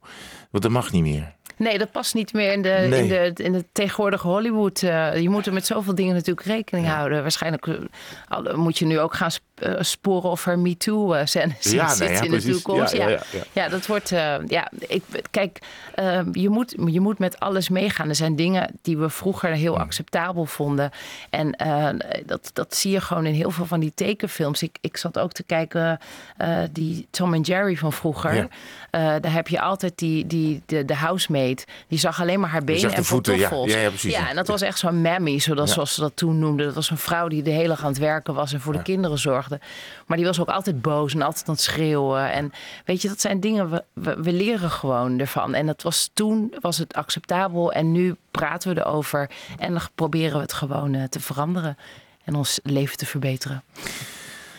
Want 0.52 0.64
dat 0.64 0.72
mag 0.72 0.92
niet 0.92 1.02
meer. 1.02 1.36
Nee, 1.58 1.78
dat 1.78 1.92
past 1.92 2.14
niet 2.14 2.34
meer 2.34 2.52
in 2.52 2.62
de, 2.62 2.86
nee. 2.90 3.02
in 3.02 3.08
de, 3.08 3.44
in 3.44 3.52
de 3.52 3.66
tegenwoordige 3.72 4.28
Hollywood. 4.28 4.82
Uh, 4.82 5.22
je 5.22 5.30
moet 5.30 5.46
er 5.46 5.54
met 5.54 5.66
zoveel 5.66 5.96
dingen 5.96 6.14
natuurlijk 6.14 6.48
rekening 6.48 6.88
ja. 6.88 6.96
houden. 6.96 7.22
Waarschijnlijk 7.22 7.68
moet 8.56 8.78
je 8.78 8.86
nu 8.86 9.00
ook 9.00 9.14
gaan 9.14 9.32
uh, 9.64 9.74
sporen 9.80 10.30
of 10.30 10.46
er 10.48 10.60
MeToo-scènes 10.60 11.72
ja, 11.72 11.90
zit 11.90 12.10
nee, 12.10 12.22
in 12.22 12.28
precies. 12.28 12.46
de 12.46 12.52
toekomst. 12.52 12.94
Ja, 12.94 13.04
Ja, 13.04 13.10
ja, 13.10 13.24
ja, 13.32 13.44
ja. 13.52 13.70
dat 13.70 13.86
wordt... 13.86 14.10
ja, 14.48 14.72
ik, 14.80 15.04
kijk, 15.32 15.60
je, 16.32 16.50
moet, 16.50 16.76
je 16.86 17.00
moet 17.00 17.20
met 17.20 17.40
alles 17.40 17.70
meegaan. 17.70 18.10
Er 18.10 18.16
zijn 18.16 18.36
dingen 18.36 18.80
die 18.82 18.98
we 18.98 19.10
vroeger 19.10 19.50
heel 19.50 19.78
acceptabel 19.80 20.46
vonden. 20.46 20.92
En 21.30 21.58
dat, 22.26 22.50
dat 22.54 22.76
zie 22.76 22.92
je 22.92 23.02
gewoon 23.02 23.26
in 23.26 23.34
heel 23.34 23.52
veel 23.52 23.66
van 23.66 23.80
die 23.80 23.92
tekenfilms. 23.96 24.64
Ik, 24.64 24.78
ik 24.82 24.98
zat 24.98 25.20
ook 25.20 25.32
te 25.32 25.44
kijken, 25.44 26.00
die 26.72 27.08
Tom 27.12 27.34
en 27.34 27.42
Jerry 27.42 27.76
van 27.76 27.94
vroeger. 27.94 28.48
daar 28.92 29.34
heb 29.34 29.48
je 29.48 29.62
altijd 29.62 29.98
die, 29.98 30.28
die, 30.28 30.62
de, 30.66 30.86
de 30.86 30.96
housemaid. 30.96 31.66
Die 31.88 32.00
zag 32.00 32.22
alleen 32.22 32.40
maar 32.40 32.50
haar 32.50 32.64
benen 32.64 32.94
en 32.94 33.06
voeten. 33.06 33.38
Ja, 33.38 33.50
ja, 33.66 33.78
ja, 33.78 33.90
precies. 33.90 34.12
Ja, 34.14 34.30
en 34.30 34.36
dat 34.36 34.48
was 34.48 34.62
echt 34.62 34.80
zo'n 34.80 35.02
mammy, 35.02 35.40
zoals, 35.40 35.74
zoals 35.74 35.94
ze 35.94 36.02
dat 36.02 36.12
toen 36.16 36.40
noemden. 36.40 36.66
Dat 36.66 36.76
was 36.76 36.90
een 36.90 36.98
vrouw 36.98 37.28
die 37.28 37.44
de 37.44 37.50
hele 37.50 37.68
dag 37.68 37.84
aan 37.84 37.90
het 37.90 37.98
werken 37.98 38.34
was 38.34 38.54
en 38.54 38.62
voor 38.62 38.74
de 38.74 38.82
kinderen 38.82 39.18
zorgde. 39.18 39.45
Maar 40.06 40.18
die 40.18 40.26
was 40.26 40.40
ook 40.40 40.50
altijd 40.50 40.82
boos 40.82 41.14
en 41.14 41.22
altijd 41.22 41.48
aan 41.48 41.54
het 41.54 41.64
schreeuwen. 41.64 42.32
En 42.32 42.52
weet 42.86 43.02
je, 43.02 43.08
dat 43.08 43.22
zijn 43.22 43.40
dingen, 43.40 43.70
we, 43.70 43.84
we, 43.94 44.22
we 44.22 44.32
leren 44.32 44.72
gewoon 44.72 45.20
ervan. 45.20 45.54
En 45.54 45.66
dat 45.66 45.82
was 45.82 46.10
toen, 46.14 46.54
was 46.62 46.78
het 46.78 46.94
acceptabel. 46.94 47.72
En 47.72 47.92
nu 47.92 48.16
praten 48.32 48.74
we 48.74 48.82
erover 48.82 49.30
en 49.60 49.72
dan 49.72 49.82
proberen 49.96 50.36
we 50.36 50.42
het 50.42 50.54
gewoon 50.54 50.94
uh, 50.94 51.04
te 51.04 51.20
veranderen. 51.20 51.78
En 52.24 52.36
ons 52.36 52.60
leven 52.64 52.98
te 52.98 53.06
verbeteren. 53.06 53.64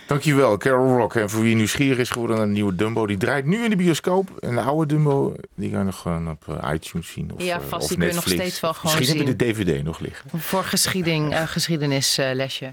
Dankjewel, 0.06 0.56
Carol 0.56 0.96
Rock. 0.96 1.14
En 1.14 1.30
voor 1.30 1.42
wie 1.42 1.54
nieuwsgierig 1.54 1.98
is 1.98 2.10
geworden 2.10 2.36
naar 2.36 2.46
de 2.46 2.52
nieuwe 2.52 2.74
Dumbo, 2.74 3.06
die 3.06 3.16
draait 3.16 3.44
nu 3.44 3.64
in 3.64 3.70
de 3.70 3.76
bioscoop. 3.76 4.30
En 4.40 4.54
de 4.54 4.60
oude 4.60 4.86
Dumbo, 4.94 5.34
die 5.54 5.70
kan 5.70 5.78
je 5.78 5.84
nog 5.84 5.98
gewoon 5.98 6.30
op 6.30 6.44
uh, 6.48 6.72
iTunes 6.72 7.12
zien. 7.12 7.32
Of, 7.34 7.42
ja, 7.42 7.60
vast. 7.60 7.82
of 7.82 7.88
die 7.88 7.98
kun 7.98 8.06
je 8.06 8.14
nog 8.14 8.28
steeds 8.28 8.60
wel 8.60 8.74
gewoon 8.74 8.96
Misschien 8.96 9.18
zien. 9.18 9.26
heb 9.26 9.40
je 9.40 9.44
de 9.46 9.64
DVD 9.64 9.84
nog 9.84 9.98
liggen. 9.98 10.30
Voor 10.40 10.64
geschieding, 10.64 11.32
uh, 11.32 11.42
geschiedenislesje. 11.42 12.72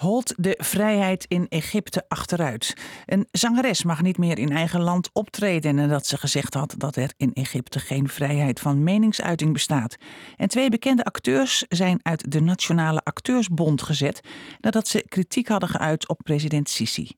Holt 0.00 0.34
de 0.36 0.58
vrijheid 0.62 1.24
in 1.28 1.46
Egypte 1.48 2.04
achteruit. 2.08 2.74
Een 3.06 3.28
zangeres 3.30 3.84
mag 3.84 4.02
niet 4.02 4.18
meer 4.18 4.38
in 4.38 4.50
eigen 4.50 4.80
land 4.80 5.10
optreden 5.12 5.74
nadat 5.74 6.06
ze 6.06 6.16
gezegd 6.16 6.54
had 6.54 6.74
dat 6.76 6.96
er 6.96 7.12
in 7.16 7.32
Egypte 7.32 7.78
geen 7.78 8.08
vrijheid 8.08 8.60
van 8.60 8.82
meningsuiting 8.82 9.52
bestaat. 9.52 9.96
En 10.36 10.48
twee 10.48 10.70
bekende 10.70 11.04
acteurs 11.04 11.64
zijn 11.68 12.00
uit 12.02 12.32
de 12.32 12.40
Nationale 12.40 13.00
Acteursbond 13.02 13.82
gezet 13.82 14.20
nadat 14.60 14.88
ze 14.88 15.04
kritiek 15.08 15.48
hadden 15.48 15.68
geuit 15.68 16.08
op 16.08 16.20
president 16.24 16.68
Sisi. 16.68 17.16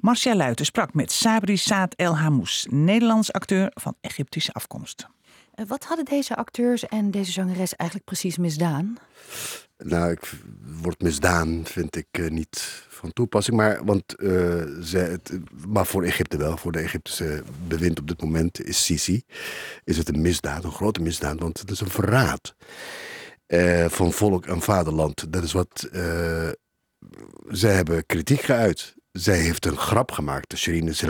Marcia 0.00 0.34
Luiten 0.34 0.64
sprak 0.64 0.94
met 0.94 1.12
Sabri 1.12 1.56
Saad 1.56 1.94
El 1.94 2.16
Hamous, 2.16 2.66
Nederlands 2.70 3.32
acteur 3.32 3.70
van 3.74 3.96
Egyptische 4.00 4.52
afkomst. 4.52 5.06
Wat 5.66 5.84
hadden 5.84 6.04
deze 6.04 6.36
acteurs 6.36 6.86
en 6.86 7.10
deze 7.10 7.32
zangeres 7.32 7.76
eigenlijk 7.76 8.08
precies 8.10 8.36
misdaan? 8.36 8.98
Nou, 9.84 10.10
ik, 10.10 10.32
wordt 10.82 11.02
misdaan 11.02 11.60
vind 11.64 11.96
ik 11.96 12.06
uh, 12.18 12.30
niet 12.30 12.84
van 12.88 13.12
toepassing. 13.12 13.56
Maar, 13.56 13.84
want, 13.84 14.14
uh, 14.18 14.30
ze, 14.82 14.98
het, 14.98 15.32
maar 15.66 15.86
voor 15.86 16.02
Egypte 16.02 16.36
wel, 16.36 16.56
voor 16.56 16.72
de 16.72 16.78
Egyptische 16.78 17.42
bewind 17.68 17.98
op 17.98 18.08
dit 18.08 18.22
moment 18.22 18.64
is 18.64 18.84
Sisi. 18.84 19.22
Is 19.84 19.96
het 19.96 20.08
een 20.08 20.20
misdaad, 20.20 20.64
een 20.64 20.72
grote 20.72 21.02
misdaad, 21.02 21.38
want 21.38 21.58
het 21.58 21.70
is 21.70 21.80
een 21.80 21.90
verraad 21.90 22.54
uh, 23.46 23.88
van 23.88 24.12
volk 24.12 24.46
en 24.46 24.60
vaderland. 24.60 25.32
Dat 25.32 25.42
is 25.42 25.52
wat. 25.52 25.88
zij 27.48 27.74
hebben 27.74 28.06
kritiek 28.06 28.40
geuit. 28.40 28.94
Zij 29.12 29.38
heeft 29.38 29.66
een 29.66 29.76
grap 29.76 30.10
gemaakt. 30.12 30.50
De 30.50 30.56
Shireen 30.56 30.88
is 30.88 31.02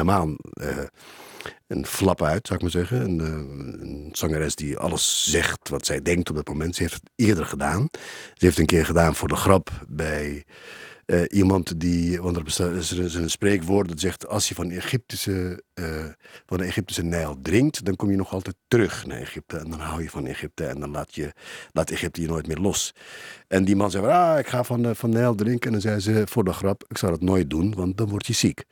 een 1.66 1.87
flap 1.87 2.22
uit, 2.22 2.46
zou 2.46 2.59
ik 2.59 2.62
maar 2.62 2.87
zeggen. 2.87 3.00
Een, 3.00 3.18
een, 3.80 4.09
zangeres 4.12 4.54
die 4.54 4.78
alles 4.78 5.30
zegt 5.30 5.68
wat 5.68 5.87
zij 5.87 6.02
denkt 6.02 6.30
op 6.30 6.37
dat 6.37 6.48
moment. 6.48 6.74
Ze 6.74 6.83
heeft 6.83 6.94
het 6.94 7.11
eerder 7.14 7.46
gedaan. 7.46 7.88
Ze 8.35 8.44
heeft 8.44 8.59
een 8.59 8.66
keer 8.66 8.87
gedaan 8.87 9.14
voor 9.14 9.28
de 9.28 9.37
grap 9.37 9.70
bij 9.88 10.44
uh, 11.07 11.22
iemand 11.28 11.80
die... 11.80 12.22
Want 12.22 12.37
er 12.37 12.42
bestaat, 12.42 12.90
een 12.90 13.30
spreekwoord 13.30 13.88
dat 13.88 14.00
zegt... 14.00 14.28
als 14.28 14.48
je 14.48 14.54
van, 14.54 14.70
Egyptische, 14.70 15.62
uh, 15.74 16.04
van 16.46 16.59
de 16.59 16.64
Egyptische 16.64 17.02
Nijl 17.02 17.38
drinkt... 17.42 17.85
dan 17.85 17.96
kom 17.96 18.11
je 18.11 18.16
nog 18.16 18.33
altijd 18.33 18.57
terug 18.68 19.07
naar 19.07 19.18
Egypte. 19.18 19.57
En 19.57 19.70
dan 19.70 19.80
hou 19.80 20.02
je 20.02 20.11
van 20.11 20.26
Egypte. 20.26 20.66
En 20.66 20.80
dan 20.80 20.90
laat, 20.90 21.14
je, 21.14 21.33
laat 21.72 21.90
Egypte 21.90 22.20
je 22.20 22.26
nooit 22.26 22.46
meer 22.46 22.59
los. 22.59 22.94
En 23.48 23.64
die 23.64 23.76
man 23.76 23.90
zei... 23.90 24.07
Ah, 24.07 24.38
ik 24.38 24.46
ga 24.46 24.64
van 24.64 24.83
de, 24.83 24.94
van 24.94 25.11
Nijl 25.11 25.35
drinken. 25.35 25.66
En 25.66 25.72
dan 25.72 25.80
zei 25.80 26.00
ze 26.00 26.22
voor 26.26 26.44
de 26.44 26.52
grap... 26.52 26.85
ik 26.88 26.98
zou 26.98 27.12
dat 27.12 27.20
nooit 27.20 27.50
doen, 27.50 27.74
want 27.74 27.96
dan 27.96 28.09
word 28.09 28.26
je 28.26 28.33
ziek. 28.33 28.64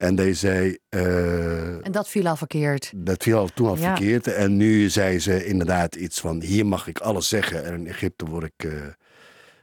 En 0.00 0.14
die 0.14 0.34
zei. 0.34 0.78
Uh, 0.90 1.86
en 1.86 1.92
dat 1.92 2.08
viel 2.08 2.26
al 2.26 2.36
verkeerd. 2.36 2.92
Dat 2.96 3.22
viel 3.22 3.38
al 3.38 3.48
toen 3.54 3.68
al 3.68 3.76
ja. 3.76 3.96
verkeerd. 3.96 4.26
En 4.26 4.56
nu 4.56 4.88
zei 4.88 5.18
ze 5.18 5.46
inderdaad 5.46 5.94
iets 5.94 6.20
van: 6.20 6.40
hier 6.40 6.66
mag 6.66 6.86
ik 6.86 6.98
alles 6.98 7.28
zeggen. 7.28 7.64
En 7.64 7.74
in 7.74 7.86
Egypte 7.86 8.24
word 8.24 8.44
ik 8.44 8.64
uh, 8.64 8.72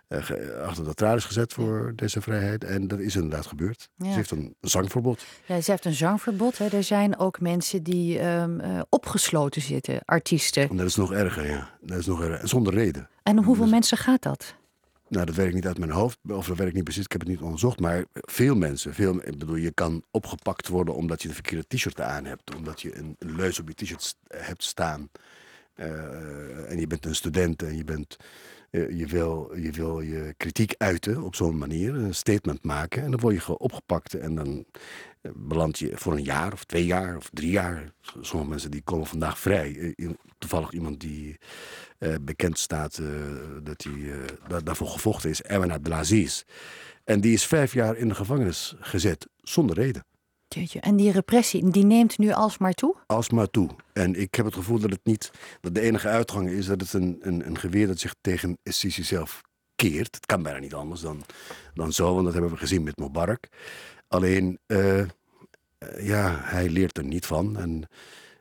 uh, 0.08 0.19
achter 0.65 0.84
de 0.84 0.93
tralies 0.93 1.26
gezet 1.26 1.54
voor 1.54 1.93
deze 1.95 2.21
vrijheid. 2.21 2.63
En 2.63 2.88
dat 2.88 3.00
is 3.00 3.15
inderdaad 3.15 3.45
gebeurd. 3.45 3.89
Ja. 3.95 4.10
Ze 4.10 4.15
heeft 4.15 4.32
een 4.32 4.56
zangverbod. 4.62 5.26
Ja, 5.45 5.62
ze 5.62 5.71
heeft 5.71 5.86
een 5.86 5.93
zangverbod. 5.93 6.58
Hè. 6.58 6.67
Er 6.67 6.84
zijn 6.84 7.19
ook 7.19 7.39
mensen 7.39 7.84
die 7.84 8.26
um, 8.26 8.62
opgesloten 8.89 9.62
zitten, 9.62 10.00
artiesten. 10.06 10.69
En 10.69 10.78
dat 10.78 10.88
is 10.88 10.95
nog 10.95 11.13
erger, 11.13 11.47
ja. 11.47 11.69
Dat 11.82 11.97
is 11.97 12.06
nog 12.06 12.21
erger. 12.21 12.47
Zonder 12.47 12.73
reden. 12.73 13.10
En 13.23 13.43
hoeveel 13.43 13.63
dus, 13.63 13.73
mensen 13.73 13.97
gaat 13.97 14.21
dat? 14.21 14.56
Nou, 15.10 15.26
dat 15.26 15.36
weet 15.36 15.48
ik 15.48 15.54
niet 15.54 15.67
uit 15.67 15.78
mijn 15.78 15.91
hoofd, 15.91 16.17
of 16.28 16.48
dat 16.48 16.58
weet 16.58 16.74
niet 16.74 16.84
precies, 16.84 17.04
ik 17.04 17.12
heb 17.12 17.22
het 17.22 17.30
niet 17.30 17.41
onderzocht. 17.41 17.80
Maar 17.80 18.06
veel 18.13 18.56
mensen, 18.56 18.93
veel, 18.93 19.15
ik 19.15 19.38
bedoel, 19.38 19.56
je 19.56 19.72
kan 19.72 20.04
opgepakt 20.12 20.67
worden 20.67 20.96
omdat 20.96 21.22
je 21.22 21.28
de 21.28 21.34
verkeerde 21.34 21.65
t-shirt 21.67 22.02
aan 22.02 22.26
hebt. 22.26 22.56
Omdat 22.56 22.82
je 22.82 22.98
een, 22.98 23.15
leus 23.20 23.60
op 23.60 23.67
je 23.67 23.74
t-shirt 23.74 24.15
hebt 24.28 24.63
staan. 24.63 25.10
Uh, 25.76 26.72
en 26.72 26.80
je 26.80 26.88
bent 26.88 27.06
een 27.06 27.15
student 27.15 27.63
en 27.63 27.78
je, 27.78 27.84
bent, 27.84 28.17
je, 28.69 29.06
wil, 29.08 29.56
je 29.56 29.71
wil 29.71 30.01
je 30.01 30.34
kritiek 30.38 30.73
uiten 30.77 31.21
op 31.21 31.36
zo'n 31.36 31.58
manier, 31.58 31.95
een 31.95 32.15
statement 32.15 32.63
maken. 32.63 33.03
En 33.03 33.12
dan 33.12 33.19
word 33.19 33.36
je 33.36 33.58
opgepakt 33.58 34.13
en 34.13 34.36
dan 34.36 34.65
beland 35.34 35.80
je 35.80 35.91
voor 35.93 36.13
een 36.13 36.23
jaar 36.23 36.53
of 36.53 36.63
twee 36.63 36.86
jaar 36.86 37.17
of 37.17 37.30
drie 37.34 37.51
jaar. 37.51 37.91
Sommige 38.21 38.49
mensen 38.49 38.71
die 38.71 38.82
komen 38.82 39.08
vandaag 39.08 39.39
vrij. 39.39 39.95
Toevallig 40.38 40.71
iemand 40.71 40.99
die 40.99 41.38
bekend 42.21 42.60
staat 42.60 43.01
dat 43.63 43.84
hij 43.84 43.93
uh, 43.93 44.15
da 44.47 44.60
daarvoor 44.60 44.88
gevochten 44.88 45.30
is, 45.30 45.41
Erwin 45.41 45.71
Abdelaziz. 45.71 46.43
En 47.03 47.21
die 47.21 47.34
is 47.34 47.45
vijf 47.45 47.73
jaar 47.73 47.97
in 47.97 48.08
de 48.08 48.15
gevangenis 48.15 48.75
gezet, 48.80 49.27
zonder 49.41 49.75
reden. 49.75 50.06
En 50.79 50.95
die 50.95 51.12
repressie, 51.12 51.69
die 51.69 51.86
neemt 51.86 52.17
nu 52.17 52.31
alsmaar 52.31 52.73
toe? 52.73 52.95
Alsmaar 53.05 53.49
toe. 53.49 53.69
En 53.93 54.15
ik 54.15 54.36
heb 54.36 54.45
het 54.45 54.53
gevoel 54.53 54.79
dat 54.79 54.91
het 54.91 54.99
niet, 55.03 55.31
dat 55.62 55.75
de 55.75 55.81
enige 55.81 56.07
uitgang 56.07 56.49
is 56.49 56.65
dat 56.65 56.81
het 56.81 56.93
een, 56.93 57.17
een, 57.21 57.47
een 57.47 57.57
geweer 57.57 57.88
dat 57.88 57.99
zich 57.99 58.15
tegen 58.21 58.57
Sisi 58.63 59.03
zelf 59.03 59.41
keert. 59.75 60.15
Het 60.15 60.25
kan 60.25 60.43
bijna 60.43 60.60
niet 60.60 60.73
anders 60.73 61.01
dan, 61.01 61.23
dan 61.73 61.93
zo, 61.93 62.13
want 62.13 62.23
dat 62.23 62.33
hebben 62.33 62.51
we 62.51 62.57
gezien 62.57 62.83
met 62.83 62.97
Mubarak. 62.97 63.47
Alleen, 64.07 64.60
uh, 64.67 65.03
ja, 65.99 66.39
hij 66.41 66.69
leert 66.69 66.97
er 66.97 67.03
niet 67.03 67.25
van. 67.25 67.57
En 67.57 67.89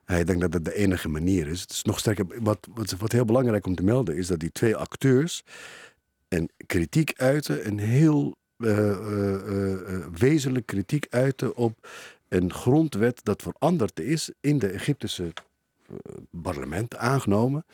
hij 0.05 0.25
denkt 0.25 0.41
dat 0.41 0.53
het 0.53 0.65
de 0.65 0.75
enige 0.75 1.09
manier 1.09 1.47
is. 1.47 1.61
Het 1.61 1.71
is 1.71 1.83
nog 1.83 1.99
sterker. 1.99 2.27
Wat, 2.43 2.69
wat, 2.75 2.91
wat 2.91 3.13
heel 3.13 3.25
belangrijk 3.25 3.67
om 3.67 3.75
te 3.75 3.83
melden 3.83 4.17
is 4.17 4.27
dat 4.27 4.39
die 4.39 4.53
twee 4.53 4.77
acteurs 4.77 5.43
een 6.29 6.51
kritiek 6.67 7.13
uiten, 7.17 7.67
een 7.67 7.79
heel 7.79 8.37
wezenlijk 10.13 10.67
kritiek 10.67 11.07
uiten 11.11 11.57
op 11.57 11.89
een 12.29 12.53
grondwet 12.53 13.21
dat 13.23 13.43
veranderd 13.43 14.01
is 14.01 14.31
in 14.41 14.59
de 14.59 14.69
Egyptische 14.69 15.33
parlement 16.43 16.97
aangenomen 16.97 17.65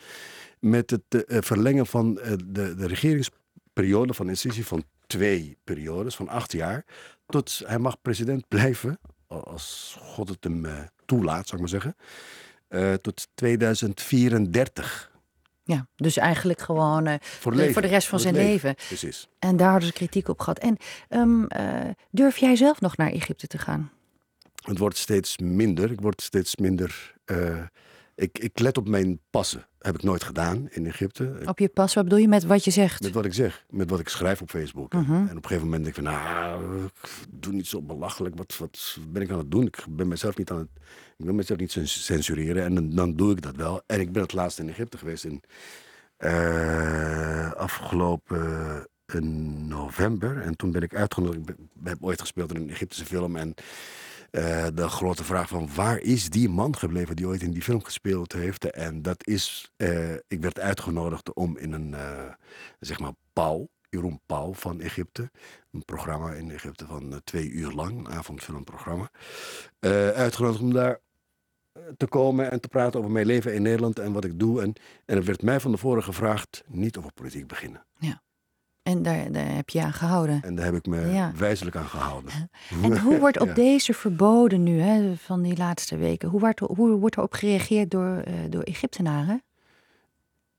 met 0.59 0.89
het 0.89 1.25
verlengen 1.27 1.85
van 1.85 2.13
de, 2.13 2.75
de 2.75 2.87
regeringsperiode 2.87 4.13
van 4.13 4.35
Sisi 4.35 4.63
van 4.63 4.83
twee 5.07 5.57
periodes 5.63 6.15
van 6.15 6.27
acht 6.27 6.51
jaar 6.51 6.85
tot 7.25 7.61
hij 7.65 7.79
mag 7.79 8.01
president 8.01 8.47
blijven 8.47 8.99
als 9.27 9.97
God 9.99 10.29
het 10.29 10.43
hem 10.43 10.65
toelaat, 11.05 11.47
zou 11.47 11.61
ik 11.61 11.71
maar 11.71 11.81
zeggen, 11.81 11.95
tot 13.01 13.27
2034. 13.35 15.11
Ja, 15.63 15.87
dus 15.95 16.17
eigenlijk 16.17 16.61
gewoon 16.61 17.07
uh, 17.07 17.13
voor, 17.19 17.55
de, 17.55 17.73
voor, 17.73 17.81
de 17.81 17.87
rest 17.87 18.07
van 18.07 18.19
zijn 18.19 18.33
leven. 18.33 18.51
leven. 18.51 18.75
Precies. 18.87 19.27
En 19.39 19.57
daar 19.57 19.69
hadden 19.69 19.87
ze 19.87 19.93
kritiek 19.93 20.27
op 20.27 20.39
gehad. 20.39 20.59
En 20.59 20.77
um, 21.09 21.47
uh, 21.57 21.79
durf 22.11 22.37
jij 22.37 22.55
zelf 22.55 22.81
nog 22.81 22.97
naar 22.97 23.11
Egypte 23.11 23.47
te 23.47 23.57
gaan? 23.57 23.91
Het 24.63 24.77
wordt 24.77 24.97
steeds 24.97 25.37
minder. 25.37 25.91
Ik 25.91 26.01
word 26.01 26.21
steeds 26.21 26.55
minder. 26.55 27.13
Uh, 27.25 27.61
ik, 28.15 28.39
ik 28.39 28.59
let 28.59 28.77
op 28.77 28.87
mijn 28.87 29.19
passen. 29.29 29.67
Heb 29.83 29.95
ik 29.95 30.03
nooit 30.03 30.23
gedaan 30.23 30.67
in 30.69 30.85
Egypte. 30.85 31.35
Op 31.45 31.59
je 31.59 31.69
pas, 31.69 31.93
wat 31.93 32.03
bedoel 32.03 32.19
je 32.19 32.27
met 32.27 32.43
wat 32.43 32.63
je 32.63 32.71
zegt? 32.71 33.01
Met 33.01 33.13
wat 33.13 33.25
ik 33.25 33.33
zeg, 33.33 33.65
met 33.69 33.89
wat 33.89 33.99
ik 33.99 34.09
schrijf 34.09 34.41
op 34.41 34.49
Facebook. 34.49 34.93
Uh 34.93 35.07
-huh. 35.07 35.17
En 35.17 35.23
op 35.23 35.29
een 35.29 35.41
gegeven 35.43 35.63
moment 35.63 35.83
denk 35.83 35.97
ik 35.97 36.03
van, 36.03 36.13
nou, 36.13 36.89
doe 37.29 37.53
niet 37.53 37.67
zo 37.67 37.81
belachelijk. 37.81 38.35
Wat, 38.37 38.57
wat 38.57 38.97
ben 39.09 39.21
ik 39.21 39.31
aan 39.31 39.37
het 39.37 39.51
doen? 39.51 39.65
Ik 39.65 39.85
ben 39.89 40.07
mezelf 40.07 40.37
niet 40.37 40.51
aan 40.51 40.57
het, 40.57 40.67
ik 41.17 41.25
wil 41.25 41.33
mezelf 41.33 41.59
niet 41.59 41.71
censureren. 41.83 42.63
En 42.63 42.75
dan, 42.75 42.89
dan 42.89 43.15
doe 43.15 43.31
ik 43.31 43.41
dat 43.41 43.55
wel. 43.55 43.81
En 43.85 43.99
ik 43.99 44.11
ben 44.11 44.21
het 44.21 44.33
laatst 44.33 44.59
in 44.59 44.69
Egypte 44.69 44.97
geweest 44.97 45.23
in 45.23 45.43
uh, 46.19 47.51
afgelopen 47.51 48.87
uh, 49.15 49.21
november. 49.67 50.41
En 50.41 50.55
toen 50.55 50.71
ben 50.71 50.81
ik 50.81 50.95
uitgenodigd. 50.95 51.49
Ik 51.49 51.55
heb 51.83 51.97
ooit 52.03 52.21
gespeeld 52.21 52.53
in 52.53 52.61
een 52.61 52.69
Egyptische 52.69 53.05
film. 53.05 53.35
En 53.35 53.53
uh, 54.35 54.67
de 54.73 54.87
grote 54.87 55.23
vraag 55.23 55.47
van 55.47 55.69
waar 55.75 55.99
is 55.99 56.29
die 56.29 56.49
man 56.49 56.77
gebleven 56.77 57.15
die 57.15 57.27
ooit 57.27 57.41
in 57.41 57.51
die 57.51 57.61
film 57.61 57.83
gespeeld 57.83 58.33
heeft. 58.33 58.71
En 58.71 59.01
dat 59.01 59.27
is, 59.27 59.71
uh, 59.77 60.13
ik 60.13 60.41
werd 60.41 60.59
uitgenodigd 60.59 61.33
om 61.33 61.57
in 61.57 61.71
een, 61.71 61.91
uh, 61.91 62.33
zeg 62.79 62.99
maar, 62.99 63.11
Pauw, 63.33 63.67
Jeroen 63.89 64.21
Pauw 64.25 64.53
van 64.53 64.81
Egypte. 64.81 65.31
Een 65.71 65.85
programma 65.85 66.31
in 66.31 66.51
Egypte 66.51 66.85
van 66.85 67.21
twee 67.23 67.49
uur 67.49 67.71
lang, 67.71 67.97
een 67.97 68.13
avondfilmprogramma. 68.13 69.11
uitgenodigd 70.15 70.61
om 70.61 70.73
daar 70.73 70.99
te 71.97 72.07
komen 72.07 72.51
en 72.51 72.61
te 72.61 72.67
praten 72.67 72.99
over 72.99 73.11
mijn 73.11 73.25
leven 73.25 73.53
in 73.53 73.61
Nederland 73.61 73.99
en 73.99 74.13
wat 74.13 74.23
ik 74.23 74.39
doe. 74.39 74.61
En, 74.61 74.73
en 75.05 75.17
er 75.17 75.23
werd 75.23 75.41
mij 75.41 75.59
van 75.59 75.71
tevoren 75.71 76.03
gevraagd 76.03 76.63
niet 76.67 76.97
over 76.97 77.13
politiek 77.13 77.47
beginnen. 77.47 77.85
Ja. 77.99 78.21
En 78.83 79.03
daar, 79.03 79.31
daar 79.31 79.55
heb 79.55 79.69
je 79.69 79.81
aan 79.81 79.93
gehouden. 79.93 80.41
En 80.41 80.55
daar 80.55 80.65
heb 80.65 80.75
ik 80.75 80.85
me 80.85 81.07
ja. 81.07 81.31
wijzelijk 81.35 81.75
aan 81.75 81.87
gehouden. 81.87 82.31
En 82.83 82.99
hoe 82.99 83.19
wordt 83.19 83.39
op 83.39 83.47
ja. 83.47 83.53
deze 83.53 83.93
verboden 83.93 84.63
nu, 84.63 84.79
hè, 84.79 85.15
van 85.15 85.41
die 85.41 85.57
laatste 85.57 85.97
weken, 85.97 86.29
hoe 86.29 86.39
wordt, 86.39 86.59
hoe 86.59 86.99
wordt 86.99 87.17
erop 87.17 87.33
gereageerd 87.33 87.91
door, 87.91 88.23
uh, 88.27 88.33
door 88.49 88.63
Egyptenaren? 88.63 89.43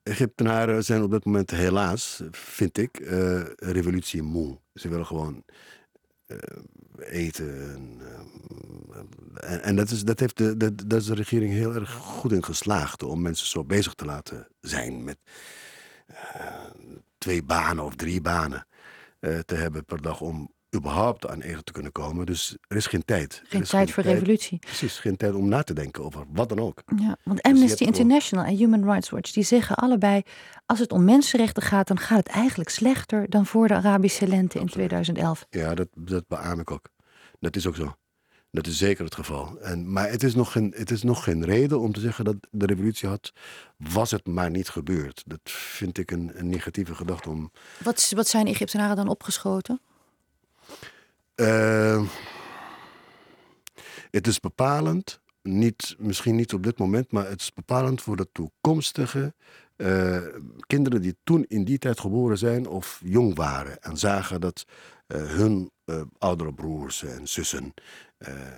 Egyptenaren 0.02 0.84
zijn 0.84 1.02
op 1.02 1.10
dit 1.10 1.24
moment 1.24 1.50
helaas, 1.50 2.22
vind 2.30 2.78
ik, 2.78 3.00
uh, 3.00 3.42
revolutie 3.56 4.22
moe. 4.22 4.58
Ze 4.74 4.88
willen 4.88 5.06
gewoon 5.06 5.42
uh, 6.26 6.38
eten. 6.98 7.78
En, 9.34 9.62
en, 9.62 9.76
dat, 9.76 9.90
is, 9.90 10.04
dat 10.04 10.20
heeft 10.20 10.36
de, 10.36 10.56
dat, 10.56 10.84
dat 10.86 11.00
is 11.00 11.06
de 11.06 11.14
regering 11.14 11.52
heel 11.52 11.74
erg 11.74 11.92
goed 11.92 12.32
in 12.32 12.44
geslaagd 12.44 13.02
om 13.02 13.22
mensen 13.22 13.46
zo 13.46 13.64
bezig 13.64 13.94
te 13.94 14.04
laten 14.04 14.48
zijn 14.60 15.04
met 15.04 15.18
twee 17.24 17.42
banen 17.42 17.84
of 17.84 17.94
drie 17.96 18.20
banen 18.20 18.66
uh, 19.20 19.38
te 19.38 19.54
hebben 19.54 19.84
per 19.84 20.02
dag 20.02 20.20
om 20.20 20.52
überhaupt 20.76 21.28
aan 21.28 21.40
eten 21.40 21.64
te 21.64 21.72
kunnen 21.72 21.92
komen. 21.92 22.26
Dus 22.26 22.56
er 22.68 22.76
is 22.76 22.86
geen 22.86 23.04
tijd. 23.04 23.42
Geen 23.44 23.62
tijd 23.62 23.68
geen 23.68 23.88
voor 23.88 24.02
tijd, 24.02 24.14
revolutie. 24.14 24.58
Precies, 24.58 24.98
geen 24.98 25.16
tijd 25.16 25.34
om 25.34 25.48
na 25.48 25.62
te 25.62 25.74
denken 25.74 26.04
over 26.04 26.24
wat 26.32 26.48
dan 26.48 26.58
ook. 26.58 26.82
Ja, 26.96 27.16
want 27.24 27.42
Amnesty 27.42 27.78
dus 27.84 27.86
International 27.86 28.44
en 28.44 28.56
Human 28.56 28.84
Rights 28.84 29.10
Watch 29.10 29.32
die 29.32 29.44
zeggen 29.44 29.76
allebei... 29.76 30.22
als 30.66 30.78
het 30.78 30.92
om 30.92 31.04
mensenrechten 31.04 31.62
gaat, 31.62 31.88
dan 31.88 31.98
gaat 31.98 32.18
het 32.18 32.28
eigenlijk 32.28 32.70
slechter... 32.70 33.30
dan 33.30 33.46
voor 33.46 33.68
de 33.68 33.74
Arabische 33.74 34.26
lente 34.26 34.58
in 34.58 34.66
2011. 34.66 35.46
Ja, 35.50 35.74
dat, 35.74 35.88
dat 35.94 36.28
beaam 36.28 36.60
ik 36.60 36.70
ook. 36.70 36.88
Dat 37.40 37.56
is 37.56 37.66
ook 37.66 37.76
zo. 37.76 37.96
Dat 38.54 38.66
is 38.66 38.78
zeker 38.78 39.04
het 39.04 39.14
geval. 39.14 39.58
En, 39.60 39.92
maar 39.92 40.10
het 40.10 40.22
is, 40.22 40.34
nog 40.34 40.52
geen, 40.52 40.74
het 40.76 40.90
is 40.90 41.02
nog 41.02 41.24
geen 41.24 41.44
reden 41.44 41.80
om 41.80 41.92
te 41.92 42.00
zeggen 42.00 42.24
dat 42.24 42.36
de 42.50 42.66
revolutie 42.66 43.08
had, 43.08 43.32
was 43.76 44.10
het 44.10 44.26
maar 44.26 44.50
niet 44.50 44.68
gebeurd. 44.68 45.22
Dat 45.26 45.40
vind 45.44 45.98
ik 45.98 46.10
een, 46.10 46.30
een 46.34 46.48
negatieve 46.48 46.94
gedachte 46.94 47.30
om. 47.30 47.50
Wat, 47.82 48.12
wat 48.14 48.28
zijn 48.28 48.46
Egyptenaren 48.46 48.96
dan 48.96 49.08
opgeschoten? 49.08 49.80
Uh, 51.36 52.04
het 54.10 54.26
is 54.26 54.40
bepalend, 54.40 55.20
niet, 55.42 55.94
misschien 55.98 56.36
niet 56.36 56.52
op 56.52 56.62
dit 56.62 56.78
moment, 56.78 57.12
maar 57.12 57.28
het 57.28 57.40
is 57.40 57.52
bepalend 57.52 58.02
voor 58.02 58.16
de 58.16 58.28
toekomstige 58.32 59.34
uh, 59.76 60.18
kinderen 60.66 61.02
die 61.02 61.16
toen 61.24 61.44
in 61.48 61.64
die 61.64 61.78
tijd 61.78 62.00
geboren 62.00 62.38
zijn 62.38 62.66
of 62.66 63.00
jong 63.04 63.36
waren 63.36 63.82
en 63.82 63.96
zagen 63.96 64.40
dat 64.40 64.64
uh, 65.06 65.26
hun 65.26 65.72
oudere 66.18 66.54
broers 66.54 67.02
en 67.02 67.28
zussen 67.28 67.74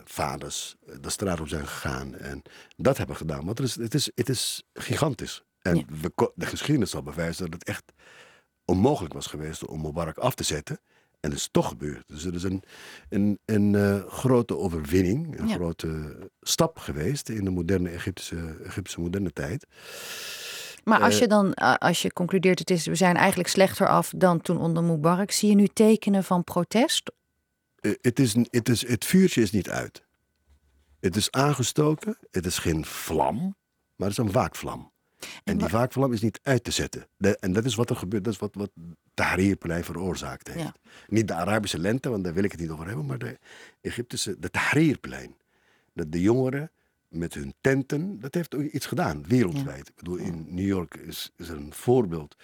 vaders 0.05 0.76
de 1.00 1.11
straat 1.11 1.40
op 1.40 1.48
zijn 1.48 1.66
gegaan 1.66 2.14
en 2.14 2.42
dat 2.76 2.96
hebben 2.96 3.16
gedaan. 3.16 3.44
Want 3.44 3.59
het 3.59 3.66
is, 3.66 3.74
het 3.74 3.94
is, 3.94 4.11
het 4.14 4.29
is 4.29 4.62
gigantisch. 4.74 5.42
En 5.62 5.76
ja. 5.76 5.85
we, 6.00 6.31
de 6.35 6.46
geschiedenis 6.46 6.90
zal 6.90 7.02
bewijzen 7.02 7.50
dat 7.50 7.55
het 7.55 7.68
echt 7.68 7.92
onmogelijk 8.64 9.14
was 9.14 9.26
geweest 9.26 9.66
om 9.66 9.81
Mubarak 9.81 10.18
af 10.18 10.35
te 10.35 10.44
zetten. 10.44 10.81
En 11.20 11.31
dat 11.31 11.38
is 11.38 11.48
toch 11.50 11.68
gebeurd. 11.68 12.05
Dus 12.07 12.22
het 12.22 12.35
is 12.35 12.42
een, 12.42 12.62
een, 13.09 13.38
een 13.44 13.72
uh, 13.72 14.07
grote 14.07 14.57
overwinning, 14.57 15.38
een 15.38 15.48
ja. 15.48 15.55
grote 15.55 16.16
stap 16.40 16.79
geweest 16.79 17.29
in 17.29 17.44
de 17.44 17.50
moderne 17.50 17.90
Egyptische, 17.90 18.57
Egyptische 18.64 19.00
moderne 19.00 19.33
tijd. 19.33 19.66
Maar 20.85 21.00
als 21.00 21.18
je 21.18 21.26
dan, 21.26 21.55
als 21.55 22.02
je 22.02 22.12
concludeert, 22.12 22.59
het 22.59 22.70
is, 22.70 22.87
we 22.87 22.94
zijn 22.94 23.16
eigenlijk 23.16 23.48
slechter 23.48 23.88
af 23.88 24.12
dan 24.16 24.40
toen 24.40 24.59
onder 24.59 24.85
Mubarak, 24.85 25.31
zie 25.31 25.48
je 25.48 25.55
nu 25.55 25.66
tekenen 25.66 26.24
van 26.24 26.44
protest 26.44 27.12
het, 28.01 28.18
is, 28.18 28.35
het, 28.51 28.68
is, 28.68 28.87
het 28.88 29.05
vuurtje 29.05 29.42
is 29.42 29.51
niet 29.51 29.70
uit. 29.70 30.05
Het 31.01 31.16
is 31.16 31.31
aangestoken, 31.31 32.18
het 32.31 32.46
is 32.46 32.59
geen 32.59 32.85
vlam, 32.85 33.57
maar 33.96 34.09
het 34.09 34.18
is 34.18 34.25
een 34.25 34.33
waakvlam. 34.33 34.92
En, 35.44 35.59
die 35.59 35.68
waakvlam 35.68 36.12
is 36.12 36.20
niet 36.20 36.40
uit 36.42 36.64
te 36.64 36.70
zetten. 36.70 37.09
De, 37.16 37.37
en 37.38 37.53
dat 37.53 37.64
is 37.64 37.75
wat 37.75 37.90
er 37.90 37.96
gebeurt, 37.96 38.25
dat 38.25 38.33
is 38.33 38.38
wat, 38.38 38.55
wat 38.55 38.70
Tahrirplein 39.14 39.85
veroorzaakt 39.85 40.49
heeft. 40.49 40.61
Ja. 40.61 40.75
Niet 41.07 41.29
de 41.29 41.35
Arabische 41.35 41.79
lente, 41.79 42.09
want 42.09 42.25
daar 42.25 42.35
wil 42.35 42.44
ik 42.44 42.53
het 42.53 42.61
niet 42.61 42.70
over 42.70 42.87
hebben, 42.87 43.07
maar 43.07 43.18
de 43.18 43.38
Egyptische, 43.81 44.38
de 44.38 44.51
Tahrirplein. 44.51 45.37
Dat 45.92 46.12
de 46.12 46.20
jongeren 46.20 46.70
met 47.09 47.35
hun 47.35 47.55
tenten, 47.61 48.20
dat 48.20 48.35
heeft 48.35 48.55
ook 48.55 48.62
iets 48.62 48.87
gedaan, 48.87 49.25
wereldwijd. 49.27 49.87
Ja. 49.87 49.90
Ik 49.90 49.96
bedoel, 49.96 50.16
in 50.16 50.46
New 50.49 50.66
York 50.66 50.94
is, 50.94 51.33
is 51.37 51.49
er 51.49 51.57
een 51.57 51.72
voorbeeld. 51.72 52.37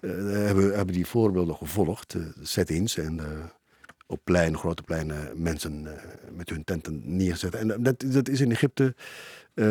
Uh, 0.00 0.10
hebben, 0.46 0.74
hebben 0.74 0.94
die 0.94 1.06
voorbeelden 1.06 1.56
gevolgd, 1.56 2.14
uh, 2.14 2.26
set-ins 2.42 2.96
en 2.96 3.16
uh, 3.16 3.44
op 4.12 4.20
plein, 4.24 4.58
grote 4.58 4.82
pleinen, 4.82 5.42
mensen 5.42 5.82
uh, 5.84 5.90
met 6.36 6.48
hun 6.48 6.64
tenten 6.64 7.02
neerzetten. 7.04 7.60
En 7.60 7.82
dat, 7.82 8.04
dat 8.06 8.28
is 8.28 8.40
in 8.40 8.50
Egypte 8.50 8.94
uh, 9.54 9.66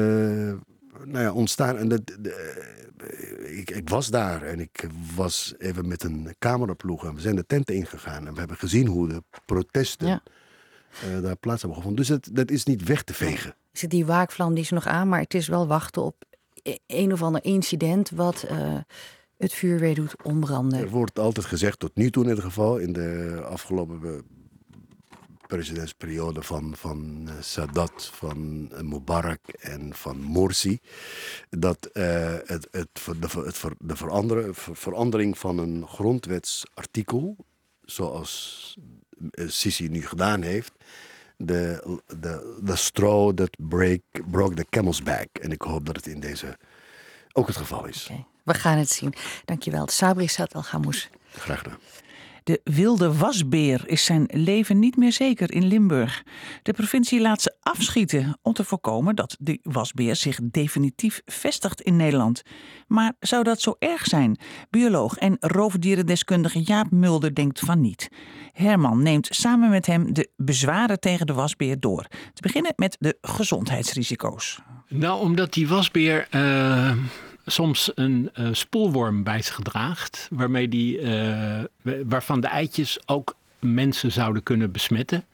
nou 1.06 1.23
ja, 1.23 1.32
ontstaan. 1.32 1.77
En 1.77 1.88
dat, 1.88 2.01
uh, 2.21 3.58
ik, 3.60 3.69
ik, 3.69 3.89
was 3.89 4.08
daar 4.08 4.43
en 4.43 4.60
ik 4.60 4.88
was 5.15 5.54
even 5.58 5.88
met 5.88 6.04
een 6.04 6.36
cameraploeg 6.39 7.06
en 7.06 7.15
we 7.15 7.21
zijn 7.21 7.36
de 7.36 7.45
tenten 7.45 7.75
ingegaan. 7.75 8.27
En 8.27 8.34
we 8.34 8.39
hebben 8.39 8.58
gezien 8.58 8.88
hoe 8.88 9.08
de 9.08 9.23
protesten 9.45 10.08
ja. 10.08 10.21
daar 11.21 11.36
plaats 11.36 11.62
hebben 11.62 11.77
gevonden. 11.77 12.06
Dus 12.06 12.08
dat, 12.08 12.36
dat 12.36 12.51
is 12.51 12.63
niet 12.63 12.84
weg 12.84 13.04
te 13.04 13.13
vegen. 13.13 13.56
Zit 13.71 13.89
die 13.89 14.06
waakvlam 14.06 14.54
die 14.54 14.63
is 14.63 14.69
nog 14.69 14.88
aan, 14.88 15.10
maar 15.10 15.19
het 15.19 15.34
is 15.34 15.47
wel 15.47 15.67
wachten 15.67 16.01
op 16.01 16.15
e-, 16.63 16.75
een 16.88 17.13
of 17.13 17.21
ander 17.23 17.43
incident 17.43 18.10
wat 18.10 18.45
het 19.41 19.54
vuur 19.54 19.80
weer 19.80 19.95
doet 19.95 20.15
ombranden. 20.23 20.80
Er 20.80 20.89
wordt 20.89 21.19
altijd 21.19 21.45
gezegd, 21.45 21.80
tot 21.80 21.95
nu 21.95 22.12
toe 22.12 22.23
in 22.23 22.30
ieder 22.30 22.43
geval, 22.43 22.77
in 22.77 22.93
de 22.93 23.41
afgelopen 23.45 24.23
presidentsperiode 25.47 26.43
van, 26.43 26.75
van 26.75 27.30
Sadat, 27.39 28.12
van 28.13 28.69
Mubarak 28.89 29.47
en 29.47 29.93
van 29.93 30.21
Morsi, 30.21 30.80
dat 31.49 31.89
uh, 31.93 32.36
het, 32.45 32.67
het, 32.71 32.89
de, 33.19 33.27
het, 33.43 33.62
de 33.80 33.95
veranderen, 33.95 34.56
verandering 34.56 35.38
van 35.38 35.58
een 35.58 35.88
grondwetsartikel, 35.88 37.36
zoals 37.86 38.77
Sisi 39.32 39.88
nu 39.88 40.06
gedaan 40.06 40.41
heeft, 40.41 40.73
de, 41.38 41.99
de, 42.19 42.60
de 42.63 42.75
straw 42.75 43.34
that 43.34 43.58
break, 43.60 44.01
broke 44.32 44.56
the 44.56 44.65
camel's 44.69 45.04
back. 45.04 45.27
En 45.41 45.51
ik 45.51 45.62
hoop 45.62 45.86
dat 45.86 45.95
het 45.95 46.08
in 46.08 46.19
deze 46.19 46.58
ook 47.34 47.47
het 47.47 47.58
geval 47.58 47.86
is. 47.86 48.08
Okay. 48.10 48.25
We 48.43 48.54
gaan 48.54 48.77
het 48.77 48.89
zien. 48.89 49.13
Dankjewel. 49.45 49.88
Sabri 49.88 50.27
Sat 50.27 50.54
El 50.54 50.63
Gamous. 50.63 51.10
Graag 51.32 51.58
gedaan. 51.58 51.77
De 52.43 52.62
wilde 52.63 53.17
wasbeer 53.17 53.84
is 53.86 54.06
zijn 54.06 54.30
leven 54.34 54.80
niet 54.80 54.97
meer 54.97 55.12
zeker 55.12 55.51
in 55.51 55.65
Limburg. 55.65 56.23
De 56.63 56.73
provincie 56.73 57.21
laat 57.21 57.41
ze 57.41 57.56
afschieten 57.60 58.38
om 58.41 58.54
te 58.54 58.63
voorkomen 58.63 59.15
dat 59.15 59.36
de 59.39 59.60
wasbeer 59.62 60.15
zich 60.15 60.39
definitief 60.43 61.21
vestigt 61.25 61.82
in 61.82 61.95
Nederland. 61.95 62.41
Maar 62.88 63.13
zou 63.19 63.43
dat 63.43 63.62
zo 63.62 63.75
erg 63.80 64.06
zijn? 64.06 64.39
Bioloog 64.69 65.17
en 65.17 65.38
roofdierendeskundige 65.39 66.62
Jaap 66.63 66.91
Mulder 66.91 67.36
denkt 67.36 67.60
van 67.60 67.82
niet. 67.82 68.10
Herman 68.51 69.04
neemt 69.04 69.27
samen 69.32 69.69
met 69.69 69.86
hem 69.86 70.13
de 70.13 70.30
bezwaren 70.38 70.99
tegen 70.99 71.25
de 71.25 71.34
wasbeer 71.34 71.80
door. 71.80 72.08
Te 72.34 72.41
beginnen 72.41 72.73
met 72.75 72.95
de 72.99 73.17
gezondheidsrisico's. 73.21 74.60
Nou, 74.88 75.21
omdat 75.21 75.54
die 75.54 75.67
wasbeer 75.67 76.27
uh, 76.32 76.91
soms 77.45 77.91
een 77.95 78.30
uh, 78.39 78.47
spoelworm 78.51 79.23
bij 79.23 79.41
zich 79.41 79.60
draagt, 79.63 80.27
waarmee 80.32 80.67
die, 80.67 81.01
uh, 81.01 81.60
waarvan 82.06 82.41
de 82.41 82.47
eitjes 82.47 82.99
ook 83.06 83.36
mensen 83.60 84.12
zouden 84.12 84.43
kunnen 84.43 84.71
besmetten. 84.71 85.25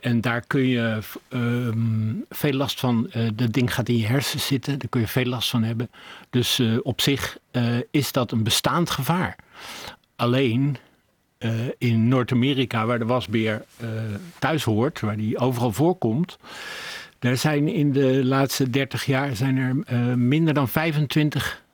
En 0.00 0.20
daar 0.20 0.40
kun 0.46 0.66
je 0.66 0.98
ehm, 1.28 2.14
veel 2.28 2.52
last 2.52 2.80
van. 2.80 3.10
dat 3.34 3.52
ding 3.52 3.74
gaat 3.74 3.88
in 3.88 3.96
je 3.96 4.06
hersen 4.06 4.40
zitten, 4.40 4.78
daar 4.78 4.88
kun 4.88 5.00
je 5.00 5.06
veel 5.06 5.24
last 5.24 5.50
van 5.50 5.62
hebben. 5.62 5.90
Dus 6.30 6.62
op 6.82 7.00
zich 7.00 7.38
is 7.90 8.12
dat 8.12 8.32
een 8.32 8.42
bestaand 8.42 8.90
gevaar. 8.90 9.36
Alleen 10.16 10.76
in 11.78 12.08
Noord-Amerika, 12.08 12.86
waar 12.86 12.98
de 12.98 13.04
wasbeer 13.04 13.64
thuis 14.38 14.64
hoort, 14.64 15.00
waar 15.00 15.16
die 15.16 15.38
overal 15.38 15.72
voorkomt. 15.72 16.38
Er 17.26 17.36
zijn 17.36 17.68
in 17.68 17.92
de 17.92 18.24
laatste 18.24 18.70
30 18.70 19.06
jaar 19.06 19.36
zijn 19.36 19.56
er 19.56 19.76
uh, 19.92 20.14
minder 20.14 20.54
dan 20.54 20.68
25 20.68 21.64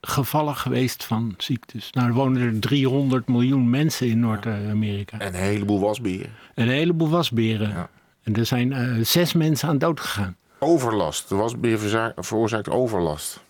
gevallen 0.00 0.56
geweest 0.56 1.04
van 1.04 1.34
ziektes. 1.38 1.90
Nou, 1.92 2.08
er 2.08 2.14
wonen 2.14 2.42
er 2.42 2.60
300 2.60 3.28
miljoen 3.28 3.70
mensen 3.70 4.06
in 4.06 4.20
Noord-Amerika. 4.20 5.18
En 5.18 5.26
een 5.26 5.40
heleboel 5.40 5.80
wasberen. 5.80 6.30
Een 6.54 6.68
heleboel 6.68 7.08
wasberen. 7.08 7.68
Ja. 7.68 7.88
En 8.22 8.34
er 8.34 8.46
zijn 8.46 8.72
uh, 8.72 9.04
zes 9.04 9.32
mensen 9.32 9.68
aan 9.68 9.78
dood 9.78 10.00
gegaan. 10.00 10.36
Overlast. 10.58 11.28
De 11.28 11.34
wasbeer 11.34 11.78
veroorzaakt 12.16 12.68
overlast. 12.68 13.42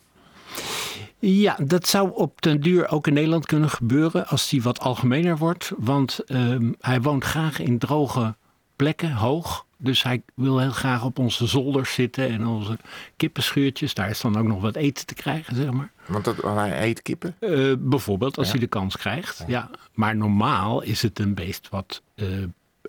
Ja, 1.19 1.57
dat 1.65 1.87
zou 1.87 2.11
op 2.15 2.43
den 2.43 2.61
duur 2.61 2.91
ook 2.91 3.07
in 3.07 3.15
Nederland 3.15 3.47
kunnen 3.47 3.71
gebeuren 3.71 4.27
als 4.27 4.49
die 4.49 4.63
wat 4.63 4.81
algemener 4.81 5.37
wordt. 5.37 5.73
Want 5.77 6.21
uh, 6.27 6.57
hij 6.81 7.01
woont 7.01 7.25
graag 7.25 7.59
in 7.59 7.79
droge 7.79 8.35
plekken, 8.77 9.13
hoog. 9.13 9.67
Dus 9.83 10.03
hij 10.03 10.23
wil 10.35 10.59
heel 10.59 10.71
graag 10.71 11.05
op 11.05 11.19
onze 11.19 11.47
zolders 11.47 11.95
zitten 11.95 12.29
en 12.29 12.47
onze 12.47 12.79
kippenschuurtjes. 13.17 13.95
Daar 13.95 14.11
is 14.11 14.21
dan 14.21 14.37
ook 14.37 14.47
nog 14.47 14.61
wat 14.61 14.77
eten 14.77 15.07
te 15.07 15.15
krijgen, 15.15 15.57
zeg 15.57 15.71
maar. 15.71 15.91
Want 16.07 16.25
dat, 16.25 16.43
hij 16.43 16.83
eet 16.83 17.03
kippen? 17.03 17.37
Uh, 17.41 17.75
bijvoorbeeld, 17.79 18.39
als 18.39 18.51
hij 18.51 18.61
de 18.61 18.67
kans 18.67 18.97
krijgt. 18.97 19.45
Ja. 19.47 19.71
Maar 19.93 20.17
normaal 20.17 20.83
is 20.83 21.03
het 21.03 21.19
een 21.19 21.35
beest 21.35 21.69
wat 21.69 22.03
uh, 22.15 22.27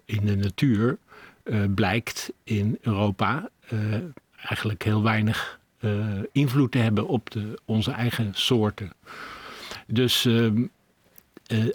in 0.06 0.25
de 0.25 0.36
natuur 0.36 0.97
uh, 1.43 1.63
blijkt 1.75 2.32
in 2.43 2.77
Europa 2.82 3.49
eigenlijk 4.36 4.84
heel 4.84 5.03
weinig 5.03 5.60
invloed 6.32 6.71
te 6.71 6.77
hebben 6.77 7.08
op 7.08 7.29
de, 7.29 7.60
onze 7.65 7.91
eigen 7.91 8.32
soorten. 8.34 8.91
Dus 9.88 10.25
ehm, 10.25 10.65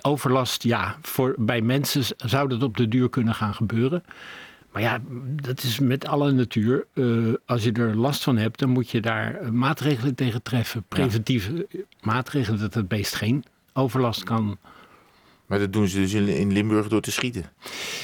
overlast, 0.01 0.63
ja, 0.63 0.97
voor, 1.03 1.35
bij 1.39 1.61
mensen 1.61 2.05
zou 2.17 2.49
dat 2.49 2.63
op 2.63 2.77
de 2.77 2.89
duur 2.89 3.09
kunnen 3.09 3.35
gaan 3.35 3.55
gebeuren. 3.55 4.03
Maar 4.73 4.83
ja, 4.83 5.01
dat 5.43 5.63
is 5.63 5.79
met 5.79 6.07
alle 6.07 6.33
natuur. 6.33 6.87
Uh, 6.95 7.35
als 7.47 7.65
je 7.65 7.73
er 7.73 7.97
last 7.97 8.23
van 8.23 8.37
hebt, 8.37 8.59
dan 8.59 8.69
moet 8.69 8.91
je 8.91 9.01
daar 9.01 9.53
maatregelen 9.53 10.15
tegen 10.15 10.43
treffen. 10.43 10.85
Preventieve 10.89 11.67
maatregelen, 12.01 12.61
dat 12.61 12.75
het 12.75 12.89
beest 12.89 13.15
geen 13.15 13.45
overlast 13.73 14.25
kan. 14.25 14.59
Maar 15.47 15.59
dat 15.59 15.73
doen 15.73 15.89
ze 15.89 15.99
dus 15.99 16.13
in 16.13 16.53
Limburg 16.53 16.89
door 16.89 17.01
te 17.01 17.11
schieten. 17.11 17.45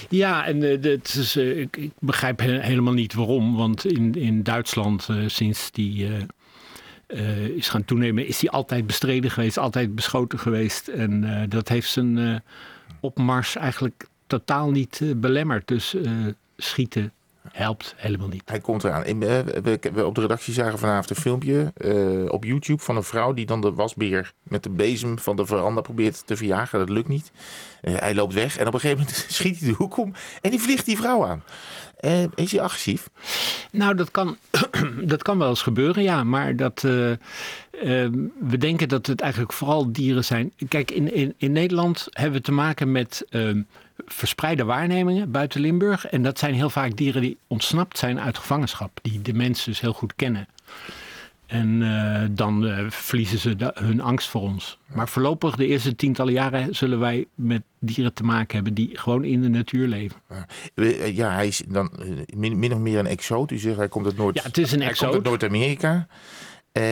Ja, 0.09 0.47
en 0.47 0.63
uh, 0.63 0.83
dat 0.83 1.15
is, 1.15 1.37
uh, 1.37 1.59
ik, 1.59 1.77
ik, 1.77 1.93
begrijp 1.99 2.41
helemaal 2.41 2.93
niet 2.93 3.15
waarom. 3.15 3.57
Want 3.57 3.85
in, 3.85 4.15
in 4.15 4.43
Duitsland, 4.43 5.09
sinds 5.27 5.71
die 5.71 6.09
is 7.55 7.69
gaan 7.69 7.85
toenemen, 7.85 8.27
is 8.27 8.39
die 8.39 8.51
altijd 8.51 8.87
bestreden 8.87 9.31
geweest, 9.31 9.59
altijd 9.59 9.95
beschoten 9.95 10.39
geweest. 10.39 10.89
En 10.89 11.45
dat 11.49 11.69
heeft 11.69 11.91
zijn 11.91 12.43
opmars 13.01 13.57
eigenlijk 13.57 14.07
totaal 14.27 14.71
niet 14.71 15.01
belemmerd. 15.17 15.69
Dus 15.69 15.97
schieten 16.57 17.13
helpt 17.53 17.95
helemaal 17.97 18.29
niet. 18.29 18.43
Hij 18.45 18.61
komt 18.61 18.85
eraan. 18.85 19.03
We, 19.03 20.07
op 20.07 20.15
de 20.15 20.21
redactie 20.21 20.55
zagen 20.55 20.79
vanavond 20.79 21.11
een 21.11 21.17
filmpje 21.17 21.73
uh, 21.77 22.33
op 22.33 22.45
YouTube 22.45 22.83
van 22.83 22.97
een 22.97 23.03
vrouw 23.03 23.33
die 23.33 23.47
dan 23.47 23.61
de 23.61 23.73
wasbeer 23.73 24.33
met 24.43 24.63
de 24.63 24.71
bezem 24.71 25.19
van 25.19 25.37
de 25.37 25.47
veranda 25.47 25.81
probeert 25.81 26.27
te 26.27 26.37
verjagen. 26.37 26.79
Dat 26.79 26.89
lukt 26.89 27.09
niet. 27.09 27.33
Uh, 27.83 27.97
hij 27.97 28.15
loopt 28.15 28.35
weg 28.35 28.57
en 28.57 28.67
op 28.67 28.75
een 28.75 28.81
gegeven 28.81 29.05
moment 29.05 29.27
schiet 29.35 29.59
hij 29.59 29.69
de 29.69 29.75
hoek 29.75 29.97
om 29.97 30.13
en 30.41 30.51
die 30.51 30.61
vliegt 30.61 30.87
die 30.87 30.97
vrouw 30.97 31.27
aan. 31.27 31.43
Uh, 32.01 32.23
is 32.35 32.53
hij 32.53 32.61
agressief? 32.61 33.09
Nou, 33.71 33.95
dat 33.95 34.11
kan, 34.11 34.37
dat 35.13 35.23
kan 35.23 35.39
wel 35.39 35.49
eens 35.49 35.63
gebeuren, 35.63 36.03
ja. 36.03 36.25
Maar 36.25 36.57
dat, 36.57 36.81
we 36.81 38.59
denken 38.59 38.89
dat 38.89 39.07
het 39.07 39.21
eigenlijk 39.21 39.53
vooral 39.53 39.93
dieren 39.93 40.25
zijn. 40.25 40.53
Kijk, 40.69 40.91
in, 40.91 41.15
in, 41.15 41.35
in 41.37 41.53
Nederland 41.53 42.07
hebben 42.11 42.39
we 42.39 42.45
te 42.45 42.53
maken 42.53 42.93
met 42.93 43.27
ehm, 43.29 43.61
verspreide 44.07 44.65
waarnemingen 44.65 45.31
buiten 45.31 45.61
Limburg. 45.61 46.07
En 46.07 46.23
dat 46.23 46.39
zijn 46.39 46.55
heel 46.55 46.71
vaak 46.71 46.97
dieren 46.97 47.23
die 47.23 47.39
ontsnapt 47.47 47.99
zijn 47.99 48.21
uit 48.21 48.39
gevangenschap. 48.39 48.99
Die 49.03 49.23
de 49.23 49.35
mensen 49.35 49.71
dus 49.71 49.81
heel 49.81 49.93
goed 49.93 50.15
kennen. 50.15 50.49
En 51.47 51.81
uh, 51.81 52.23
dan 52.31 52.65
uh, 52.65 52.91
verliezen 52.91 53.39
ze 53.39 53.57
de, 53.57 53.71
hun 53.75 54.01
angst 54.01 54.29
voor 54.29 54.41
ons. 54.41 54.79
Maar 54.87 55.09
voorlopig, 55.09 55.57
de 55.57 55.67
eerste 55.67 55.97
tientallen 55.97 56.33
jaren, 56.33 56.75
zullen 56.75 56.99
wij 56.99 57.27
met 57.35 57.63
dieren 57.79 58.15
te 58.15 58.23
maken 58.23 58.55
hebben 58.55 58.75
die 58.75 58.91
gewoon 58.93 59.25
in 59.25 59.43
de 59.43 59.49
natuur 59.49 59.89
leven. 59.89 60.17
Ja, 61.13 61.31
hij 61.31 61.47
is 61.47 61.63
dan 61.69 61.91
min, 62.37 62.59
min 62.59 62.73
of 62.73 62.79
meer 62.79 62.99
een 62.99 63.07
exoot. 63.07 63.51
U 63.51 63.59
zegt 63.59 63.77
hij 63.77 63.89
komt 63.89 64.07
uit 64.07 64.17
Noord- 64.17 64.37
ja, 64.37 64.43
het 64.43 64.59
is 64.59 64.73
een 64.73 64.83
exoot. 64.83 65.25
Noord-Amerika. 65.25 66.07
Uh, 66.79 66.83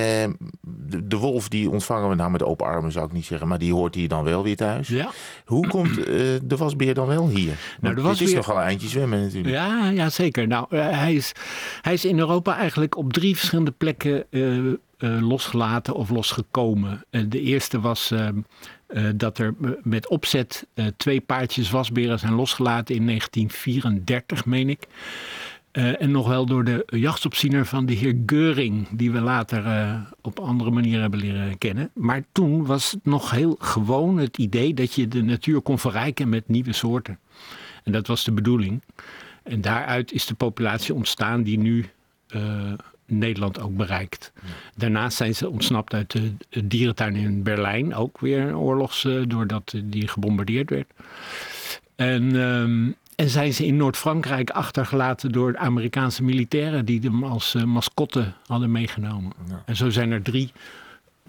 de, 0.61 1.07
de, 1.07 1.17
wolf 1.17 1.49
die 1.49 1.71
ontvangen 1.71 2.09
we 2.09 2.15
nou 2.15 2.31
met 2.31 2.43
open 2.43 2.67
armen, 2.67 2.93
zou 2.93 3.07
ik 3.07 3.13
niet 3.13 3.25
zeggen. 3.25 3.49
Maar 3.49 3.59
die 3.59 3.73
hoort 3.73 3.95
hier 3.95 4.09
dan 4.09 4.25
wel 4.25 4.43
weer 4.43 4.57
thuis. 4.57 4.89
Ja. 4.89 5.11
Hoe 5.45 5.67
komt 5.67 5.99
uh, 5.99 6.05
de 6.43 6.57
wasbeer 6.57 6.95
dan 6.95 7.07
wel 7.07 7.29
hier? 7.29 7.59
Nou, 7.81 7.95
de 7.95 8.01
wasbeer... 8.01 8.29
Is 8.29 8.35
nogal 8.35 8.57
een 8.57 8.63
eindje 8.63 8.89
zwemmen 8.89 9.23
natuurlijk. 9.23 9.55
Ja, 9.55 9.89
ja 9.89 10.11
zeker. 10.11 10.47
Nou, 10.47 10.67
uh, 10.71 10.89
hij, 10.89 11.15
is, 11.15 11.33
hij 11.81 11.93
is 11.93 12.05
in 12.05 12.19
Europa 12.19 12.57
eigenlijk 12.57 12.97
op 12.97 13.13
drie 13.13 13.37
verschillende 13.37 13.71
plekken 13.71 14.27
losgelaten 15.21 15.95
of 15.95 16.11
losgekomen. 16.11 17.05
de 17.11 17.41
eerste 17.41 17.81
was 17.81 18.11
ehm, 18.11 18.41
dat 19.17 19.39
er 19.39 19.55
met 19.83 20.09
opzet 20.09 20.67
twee 20.97 21.21
paardjes 21.21 21.71
wasberen 21.71 22.19
zijn 22.19 22.35
losgelaten 22.35 22.95
in 22.95 23.07
1934, 23.07 24.45
meen 24.45 24.69
ik. 24.69 24.87
Uh, 25.73 26.03
en 26.03 26.11
nog 26.11 26.29
wel 26.29 26.47
door 26.47 26.65
de 26.65 26.85
jachtopziener 26.87 27.67
van 27.67 27.87
de 27.87 27.93
heer 27.93 28.17
Geuring, 28.27 28.89
die 28.91 29.11
we 29.13 29.21
later 29.21 29.67
uh, 29.67 30.01
op 30.21 30.39
andere 30.39 30.71
manieren 30.71 31.01
hebben 31.01 31.21
leren 31.21 31.59
kennen. 31.59 31.91
Maar 31.95 32.25
toen 32.33 32.67
was 32.67 32.91
het 32.91 33.05
nog 33.05 33.31
heel 33.31 33.57
gewoon 33.59 34.19
het 34.19 34.39
idee 34.39 34.75
dat 34.75 34.95
je 34.95 35.09
de 35.09 35.23
natuur 35.23 35.61
kon 35.61 35.79
verrijken 35.79 36.29
met 36.29 36.49
nieuwe 36.49 36.73
soorten. 36.73 37.19
En 37.85 37.93
dat 37.93 38.07
was 38.07 38.25
de 38.25 38.33
bedoeling. 38.33 38.83
En 39.43 39.61
daaruit 39.61 40.13
is 40.13 40.27
de 40.27 40.35
populatie 40.35 40.95
ontstaan 40.95 41.43
die 41.43 41.59
nu 41.59 41.87
uh, 42.37 42.73
Nederland 43.07 43.61
ook 43.61 43.77
bereikt. 43.77 44.33
Daarnaast 44.77 45.17
zijn 45.17 45.35
ze 45.35 45.49
ontsnapt 45.51 45.95
uit 45.95 46.11
de, 46.11 46.67
dierentuin 46.67 47.17
in 47.17 47.43
Berlijn, 47.43 47.95
ook 47.95 48.21
weer 48.21 48.57
oorlogs, 48.57 49.07
doordat 49.27 49.75
die 49.85 50.09
gebombardeerd 50.09 50.71
werd. 50.71 50.93
En 51.97 52.41
ehm, 52.41 52.91
en 53.23 53.29
zijn 53.29 53.55
ze 53.55 53.67
in 53.67 53.77
Noord-Frankrijk 53.77 54.51
achtergelaten 54.51 55.33
door 55.33 55.53
de 55.53 55.59
Amerikaanse 55.59 56.23
militairen 56.23 56.85
die 56.85 57.01
hem 57.01 57.25
als 57.25 57.55
uh, 57.55 57.65
mascotte 57.65 58.33
hadden 58.47 58.71
meegenomen. 58.71 59.33
En 59.65 59.77
zo 59.77 59.91
zijn 59.91 60.11
er 60.11 60.23
drie 60.23 60.53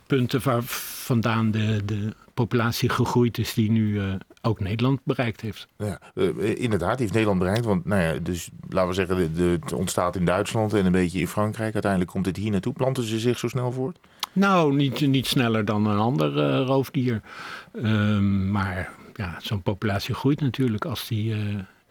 punten 0.08 0.44
waar 0.44 0.64
vandaan 0.64 1.52
de, 1.52 1.86
de 1.86 2.14
populatie 2.34 2.90
gegroeid 2.90 3.38
is 3.38 3.54
die 3.54 3.72
nu 3.72 4.02
uh, 4.02 4.14
ook 4.42 4.60
Nederland 4.60 5.00
bereikt 5.04 5.42
heeft. 5.42 5.68
Ja, 5.78 6.00
uh, 6.16 6.60
inderdaad, 6.60 7.00
heeft 7.00 7.12
Nederland 7.12 7.40
bereikt. 7.40 7.66
Want 7.66 7.86
nou 7.86 8.02
ja, 8.02 8.20
dus 8.20 8.50
laten 8.70 8.90
we 8.90 8.96
zeggen, 8.96 9.16
de, 9.16 9.32
de, 9.32 9.58
het 9.62 9.74
ontstaat 9.74 10.16
in 10.16 10.26
Duitsland 10.26 10.74
en 10.74 10.86
een 10.86 10.92
beetje 10.92 11.20
in 11.20 11.28
Frankrijk. 11.28 11.74
Uiteindelijk 11.74 12.12
komt 12.12 12.26
het 12.26 12.38
hier 12.38 12.52
naartoe. 12.52 12.74
Planten 12.74 13.04
ze 13.04 13.20
zich 13.20 13.40
zo 13.40 13.48
snel 13.48 13.72
voort? 13.72 14.00
Nou, 14.32 14.76
niet, 14.76 15.08
niet 15.08 15.28
sneller 15.28 15.66
dan 15.66 15.86
een 15.86 16.00
ander 16.00 16.58
roofdier. 16.64 17.22
Ehm, 17.74 18.52
maar 18.52 18.90
ja, 19.14 19.36
zo'n 19.42 19.62
populatie 19.62 20.16
groeit 20.16 20.42
natuurlijk 20.42 20.86
als 20.86 21.08
die 21.08 21.36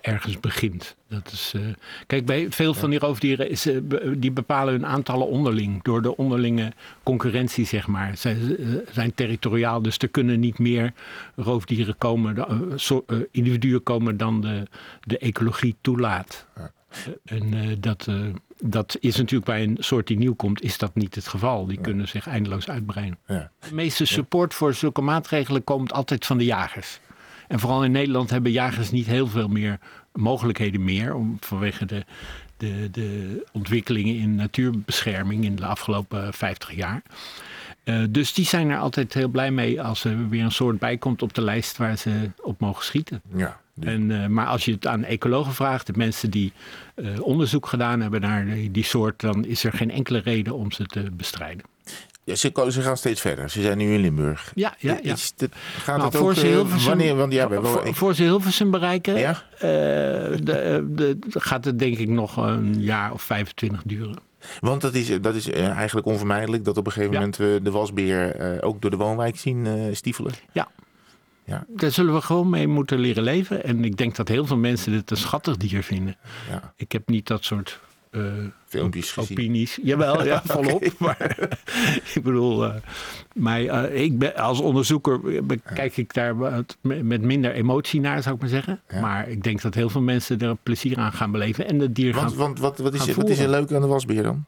ergens 0.03 0.41
begint. 0.41 0.97
Dat 1.09 1.31
is, 1.33 1.53
uh, 1.57 1.62
kijk, 2.07 2.27
bij 2.27 2.51
veel 2.51 2.75
van 2.75 2.91
die 2.91 2.99
roofdieren 2.99 3.51
is, 3.51 3.67
uh, 3.67 3.81
die 4.17 4.31
bepalen 4.31 4.73
hun 4.73 4.87
aantallen 4.87 5.27
onderling. 5.27 5.83
Door 5.83 6.03
de 6.03 6.17
onderlinge 6.17 6.73
concurrentie, 7.03 7.67
zeg 7.67 7.87
maar. 7.87 8.17
Zij 8.17 8.37
uh, 8.37 8.77
zijn 8.93 9.15
territoriaal, 9.15 9.83
dus 9.83 9.99
er 9.99 10.09
kunnen 10.09 10.41
niet 10.41 10.59
meer 10.59 10.93
roofdieren 11.37 11.99
komen, 11.99 12.37
so, 12.81 13.05
individuen 13.31 13.83
komen 13.83 14.17
dan 14.17 14.41
de, 14.41 14.62
de 15.01 15.19
ecologie 15.19 15.77
toelaat. 15.81 16.47
Ja. 16.57 16.71
En 17.25 17.77
dat, 17.81 18.09
dat 18.62 18.97
is 19.01 19.17
natuurlijk 19.17 19.45
bij 19.45 19.62
een 19.62 19.77
soort 19.81 20.07
die 20.07 20.19
nieuw 20.19 20.35
komt, 20.35 20.62
is 20.62 20.79
dat 20.79 20.95
niet 20.95 21.15
het 21.15 21.29
geval. 21.29 21.67
Die 21.67 21.81
kunnen 21.81 22.09
zich 22.09 22.27
eindeloos 22.27 22.69
uitbreiden. 22.69 23.19
Ja. 23.27 23.51
De 23.69 23.75
meeste 23.75 24.05
support 24.05 24.55
voor 24.55 24.75
zulke 24.75 25.01
maatregelen 25.01 25.65
komt 25.65 25.93
altijd 25.93 26.27
van 26.27 26.38
de 26.38 26.45
jagers. 26.45 27.01
En 27.53 27.61
vooral 27.61 27.85
in 27.85 27.91
Nederland 27.91 28.31
hebben 28.31 28.53
jagers 28.53 28.91
niet 28.91 29.07
heel 29.07 29.27
veel 29.27 29.49
meer 29.49 29.79
mogelijkheden 30.12 30.85
meer. 30.85 31.15
Om, 31.15 31.37
vanwege 31.41 31.85
de, 31.85 32.05
de, 32.57 32.88
de 32.91 33.43
ontwikkelingen 33.53 34.17
in 34.17 34.35
natuurbescherming 34.35 35.45
in 35.45 35.57
de 35.57 35.67
afgelopen 35.67 36.33
50 36.33 36.75
jaar. 36.75 37.03
Uh, 37.85 38.05
dus 38.11 38.35
die 38.35 38.45
zijn 38.45 38.71
er 38.71 38.79
altijd 38.79 39.15
heel 39.15 39.29
blij 39.29 39.51
mee 39.51 39.83
als 39.83 40.05
er 40.05 40.29
weer 40.29 40.45
een 40.45 40.53
soort 40.53 40.79
bij 40.79 40.97
komt 40.97 41.23
op 41.23 41.35
de 41.35 41.43
lijst 41.43 41.77
waar 41.77 41.97
ze 41.97 42.31
op 42.43 42.61
mogen 42.61 42.85
schieten. 42.85 43.23
Ja, 43.35 43.61
en, 43.81 44.11
uh, 44.11 44.27
maar 44.27 44.47
als 44.47 44.65
je 44.65 44.73
het 44.73 44.87
aan 44.87 45.05
ecologen 45.05 45.55
vraagt, 45.55 45.87
de 45.87 45.93
mensen 45.97 46.31
die 46.31 46.53
uh, 46.97 47.21
onderzoek 47.21 47.67
gedaan 47.67 48.01
hebben 48.01 48.21
naar 48.21 48.47
die, 48.47 48.71
die 48.71 48.85
soort, 48.85 49.21
dan 49.21 49.45
is 49.45 49.65
er 49.65 49.73
geen 49.73 49.91
enkele 49.91 50.19
reden 50.19 50.55
om 50.55 50.73
ze 50.73 50.87
te 50.87 51.11
bestrijden. 51.12 51.72
Ja, 52.25 52.35
ze, 52.35 52.67
ze, 52.69 52.83
gaan 52.83 52.97
steeds 52.97 53.21
verder. 53.21 53.51
Ze 53.51 53.63
zijn 53.63 53.79
nu 53.79 53.95
in 53.95 54.01
Limburg. 54.01 54.53
Ja, 54.55 54.75
ja, 54.79 54.99
ja. 55.03 55.13
Is 55.13 55.33
gaat 55.37 55.97
nou, 55.97 56.09
het 56.09 56.17
voor 56.17 56.31
ook, 56.31 56.37
ze 56.37 56.47
Hilversum, 56.47 56.89
wanneer? 56.89 57.17
Want 57.17 57.33
ja, 57.33 57.49
voor, 57.49 57.95
voor 57.95 58.15
ze 58.15 58.23
Hilversum 58.23 58.71
bereiken, 58.71 59.19
Ja? 59.19 59.43
uh, 59.55 59.61
de, 59.61 60.87
de, 60.89 61.19
gaat 61.29 61.65
het 61.65 61.79
denk 61.79 61.99
ik 61.99 62.09
nog 62.09 62.37
een 62.37 62.81
jaar 62.83 63.13
of 63.13 63.23
25 63.23 63.83
duren. 63.85 64.17
Want 64.61 64.81
dat 64.81 64.95
is, 64.95 65.21
dat 65.21 65.35
is 65.35 65.51
eigenlijk 65.51 66.07
onvermijdelijk 66.07 66.65
dat 66.65 66.77
op 66.77 66.87
een 66.87 66.93
gegeven 66.93 67.13
Ja. 67.13 67.19
moment 67.19 67.37
we 67.37 67.61
de 67.63 67.71
wasbeer 67.71 68.41
uh, 68.55 68.59
ook 68.61 68.81
door 68.83 68.91
de 68.91 68.97
woonwijk 68.97 69.37
zien 69.39 69.65
uh, 69.65 69.95
stiefelen. 69.95 70.33
Ja. 70.53 70.69
Ja. 71.45 71.65
Daar 71.69 71.91
zullen 71.91 72.15
we 72.15 72.21
gewoon 72.21 72.51
mee 72.51 72.69
moeten 72.69 72.99
leren 72.99 73.23
leven. 73.23 73.65
En 73.65 73.85
ik 73.85 73.97
denk 73.97 74.17
dat 74.17 74.29
heel 74.29 74.47
veel 74.47 74.57
mensen 74.57 74.93
dit 74.93 75.11
een 75.11 75.17
schattig 75.17 75.57
dier 75.57 75.83
vinden. 75.83 76.17
Ja. 76.51 76.73
Ik 76.77 76.93
heb 76.93 77.09
niet 77.09 77.27
dat 77.27 77.45
soort 77.45 77.81
uh, 78.12 78.33
filmpjes 78.66 79.12
gezien. 79.12 79.38
opinies. 79.38 79.79
Jawel, 79.83 80.25
ja, 80.25 80.42
volop. 80.46 80.85
Maar 80.98 81.37
ik 82.14 82.22
bedoel, 82.22 82.64
uh, 82.64 82.75
maar, 83.35 83.62
uh, 83.62 84.03
ik 84.03 84.18
ben, 84.18 84.37
als 84.37 84.61
onderzoeker 84.61 85.20
kijk 85.75 85.96
ik 85.96 86.14
daar 86.14 86.37
met 86.81 87.22
minder 87.22 87.53
emotie 87.53 88.01
naar, 88.01 88.22
zou 88.22 88.35
ik 88.35 88.40
maar 88.40 88.51
zeggen. 88.51 88.81
Ja. 88.88 89.01
Maar 89.01 89.29
ik 89.29 89.42
denk 89.42 89.62
dat 89.62 89.75
heel 89.75 89.88
veel 89.88 90.01
mensen 90.01 90.38
er 90.38 90.57
plezier 90.62 90.98
aan 90.98 91.12
gaan 91.12 91.31
beleven. 91.31 91.68
En 91.68 91.79
het 91.79 91.94
dier 91.94 92.14
want, 92.14 92.29
gaan 92.29 92.38
Want 92.38 92.59
wat, 92.59 92.79
wat, 92.79 92.94
is, 92.94 93.14
wat 93.14 93.29
is 93.29 93.38
er 93.38 93.48
leuk 93.48 93.72
aan 93.72 93.81
de 93.81 93.87
wasbeer 93.87 94.22
dan? 94.22 94.44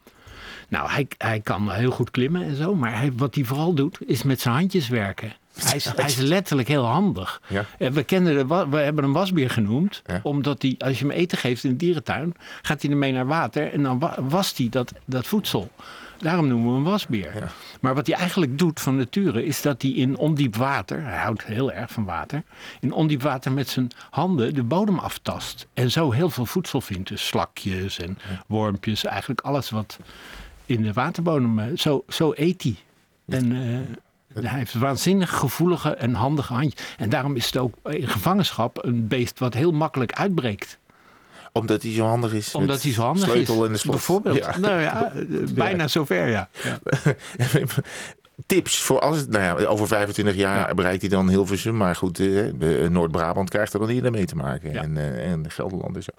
Nou, 0.69 0.91
hij, 0.91 1.09
hij 1.19 1.41
kan 1.41 1.71
heel 1.71 1.91
goed 1.91 2.11
klimmen 2.11 2.43
en 2.43 2.57
zo. 2.57 2.75
Maar 2.75 2.99
hij, 2.99 3.13
wat 3.17 3.35
hij 3.35 3.45
vooral 3.45 3.75
doet, 3.75 3.99
is 4.07 4.23
met 4.23 4.41
zijn 4.41 4.55
handjes 4.55 4.89
werken. 4.89 5.33
Hij 5.55 5.77
is, 5.77 5.85
hij 5.85 6.05
is 6.05 6.17
letterlijk 6.17 6.69
heel 6.69 6.85
handig. 6.85 7.43
Ja. 7.47 7.65
We, 7.79 8.03
kennen 8.03 8.35
de, 8.35 8.67
we 8.71 8.77
hebben 8.77 9.05
hem 9.05 9.13
wasbeer 9.13 9.51
genoemd. 9.51 10.03
Ja. 10.07 10.21
Omdat 10.23 10.63
hij, 10.63 10.75
als 10.79 10.99
je 10.99 11.07
hem 11.07 11.15
eten 11.15 11.39
geeft 11.39 11.65
in 11.65 11.71
de 11.71 11.77
dierentuin, 11.77 12.35
gaat 12.63 12.83
hij 12.83 12.91
ermee 12.91 13.13
naar 13.13 13.27
water. 13.27 13.73
En 13.73 13.83
dan 13.83 14.11
wast 14.29 14.59
hij 14.59 14.69
dat, 14.69 14.93
dat 15.05 15.27
voedsel. 15.27 15.71
Daarom 16.19 16.47
noemen 16.49 16.69
we 16.69 16.75
hem 16.75 16.85
wasbeer. 16.85 17.37
Ja. 17.37 17.49
Maar 17.81 17.95
wat 17.95 18.07
hij 18.07 18.17
eigenlijk 18.17 18.59
doet 18.59 18.81
van 18.81 18.97
nature, 18.97 19.45
is 19.45 19.63
dat 19.63 19.83
hij 19.83 19.91
in 19.91 20.17
ondiep 20.17 20.57
water, 20.57 21.03
hij 21.03 21.19
houdt 21.19 21.45
heel 21.45 21.73
erg 21.73 21.91
van 21.91 22.05
water, 22.05 22.43
in 22.81 22.93
ondiep 22.93 23.23
water 23.23 23.53
met 23.53 23.69
zijn 23.69 23.91
handen 24.11 24.55
de 24.55 24.63
bodem 24.63 24.99
aftast. 24.99 25.67
En 25.75 25.91
zo 25.91 26.11
heel 26.11 26.31
veel 26.31 26.47
voedsel 26.47 26.81
vindt. 26.81 27.09
Dus 27.09 27.27
slakjes 27.27 27.99
en 27.99 28.19
wormpjes, 28.47 29.05
eigenlijk 29.05 29.41
alles 29.41 29.71
wat 29.71 29.99
in 30.67 30.83
de 30.83 30.93
waterbodem, 30.93 31.59
eh, 31.59 31.67
zo, 31.77 32.05
zo 32.09 32.33
eet 32.35 32.63
hij. 32.63 32.77
En 33.29 33.53
uh, 33.53 33.79
hij 34.35 34.59
heeft 34.59 34.75
waanzinnig 34.75 35.31
gevoelige 35.37 35.91
en 35.95 36.15
handige 36.15 36.53
handjes. 36.53 36.87
En 36.97 37.09
daarom 37.09 37.37
is 37.37 37.47
het 37.47 37.57
ook 37.57 37.75
in 37.85 38.09
gevangenschap 38.09 38.85
een 38.85 39.09
beest 39.09 39.39
wat 39.39 39.55
heel 39.55 39.73
makkelijk 39.73 40.13
uitbreekt. 40.13 40.79
Omdat 41.53 41.83
hij 41.83 41.93
zo 41.93 42.05
handig 42.05 42.33
is. 42.33 42.55
Omdat 42.55 42.83
hij 42.83 42.93
zo 42.93 43.03
handig 43.03 43.25
sleutel 43.31 43.61
is. 43.61 43.67
en 43.67 43.73
de 43.73 43.79
slot. 43.79 43.95
Bijvoorbeeld. 43.95 44.37
Ja. 44.37 44.59
Nou 44.59 44.81
ja, 44.81 45.13
bijna 45.65 45.89
zover, 45.89 46.29
ja. 46.29 46.49
ja. 46.63 47.65
Tips 48.47 48.81
voor 48.81 49.01
als 49.01 49.17
het, 49.17 49.31
nou 49.31 49.61
ja, 49.61 49.67
over 49.67 49.87
25 49.87 50.35
jaar 50.35 50.69
ja. 50.69 50.75
bereikt 50.75 51.01
hij 51.01 51.11
dan 51.11 51.29
Hilversum. 51.29 51.77
Maar 51.77 51.97
goed, 51.97 52.19
uh, 52.19 52.89
Noord-Brabant 52.89 53.51
krijgt 53.51 53.73
er 53.73 53.79
dan 53.79 53.89
eerder 53.89 54.11
mee 54.11 54.25
te 54.25 54.37
maken. 54.37 54.73
Ja. 54.73 54.83
En, 54.83 54.97
uh, 54.97 55.31
en 55.31 55.51
Gelderland 55.51 55.97
en 55.97 56.03
zo. 56.03 56.11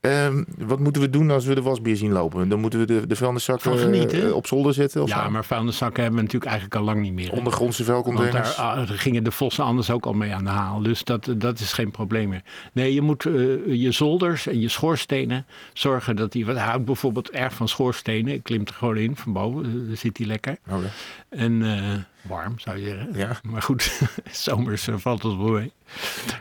Um, 0.00 0.46
wat 0.58 0.78
moeten 0.78 1.02
we 1.02 1.10
doen 1.10 1.30
als 1.30 1.44
we 1.44 1.54
de 1.54 1.62
wasbeer 1.62 1.96
zien 1.96 2.12
lopen? 2.12 2.48
Dan 2.48 2.60
moeten 2.60 2.78
we 2.78 2.86
de, 2.86 3.06
de 3.06 3.16
vuilniszakken 3.16 4.34
op 4.34 4.46
zolder 4.46 4.74
zetten? 4.74 5.02
Of 5.02 5.08
ja, 5.08 5.24
zo? 5.24 5.30
maar 5.30 5.44
vuilniszakken 5.44 6.02
hebben 6.02 6.20
we 6.20 6.26
natuurlijk 6.26 6.50
eigenlijk 6.50 6.80
al 6.80 6.86
lang 6.86 7.00
niet 7.00 7.12
meer. 7.12 7.32
Ondergrondse 7.32 7.84
vuilcontainers? 7.84 8.56
Daar, 8.56 8.76
daar, 8.76 8.98
gingen 8.98 9.24
de 9.24 9.30
vossen 9.30 9.64
anders 9.64 9.90
ook 9.90 10.06
al 10.06 10.12
mee 10.12 10.34
aan 10.34 10.44
de 10.44 10.50
haal. 10.50 10.82
Dus 10.82 11.04
dat, 11.04 11.34
dat 11.36 11.60
is 11.60 11.72
geen 11.72 11.90
probleem 11.90 12.28
meer. 12.28 12.42
Nee, 12.72 12.94
je 12.94 13.02
moet 13.02 13.22
je 13.66 13.92
zolders 13.92 14.46
en 14.46 14.60
je 14.60 14.68
schoorstenen 14.68 15.46
zorgen 15.72 16.16
dat 16.16 16.32
die... 16.32 16.46
Wat 16.46 16.56
houdt 16.56 16.84
bijvoorbeeld 16.84 17.30
erg 17.30 17.54
van 17.54 17.68
schoorstenen. 17.68 18.42
Klimt 18.42 18.68
er 18.68 18.74
gewoon 18.74 18.96
in 18.96 19.16
van 19.16 19.32
boven. 19.32 19.96
Zit 19.96 20.18
hij 20.18 20.26
lekker. 20.26 20.56
Okay. 20.68 20.90
En 21.30 21.52
uh, 21.52 21.92
warm 22.22 22.58
zou 22.58 22.78
je 22.78 22.84
zeggen. 22.84 23.18
Ja. 23.18 23.36
Maar 23.42 23.62
goed, 23.62 24.00
zomers 24.30 24.88
uh, 24.88 24.94
valt 24.98 25.22
het 25.22 25.36
wel 25.36 25.50
mee. 25.50 25.72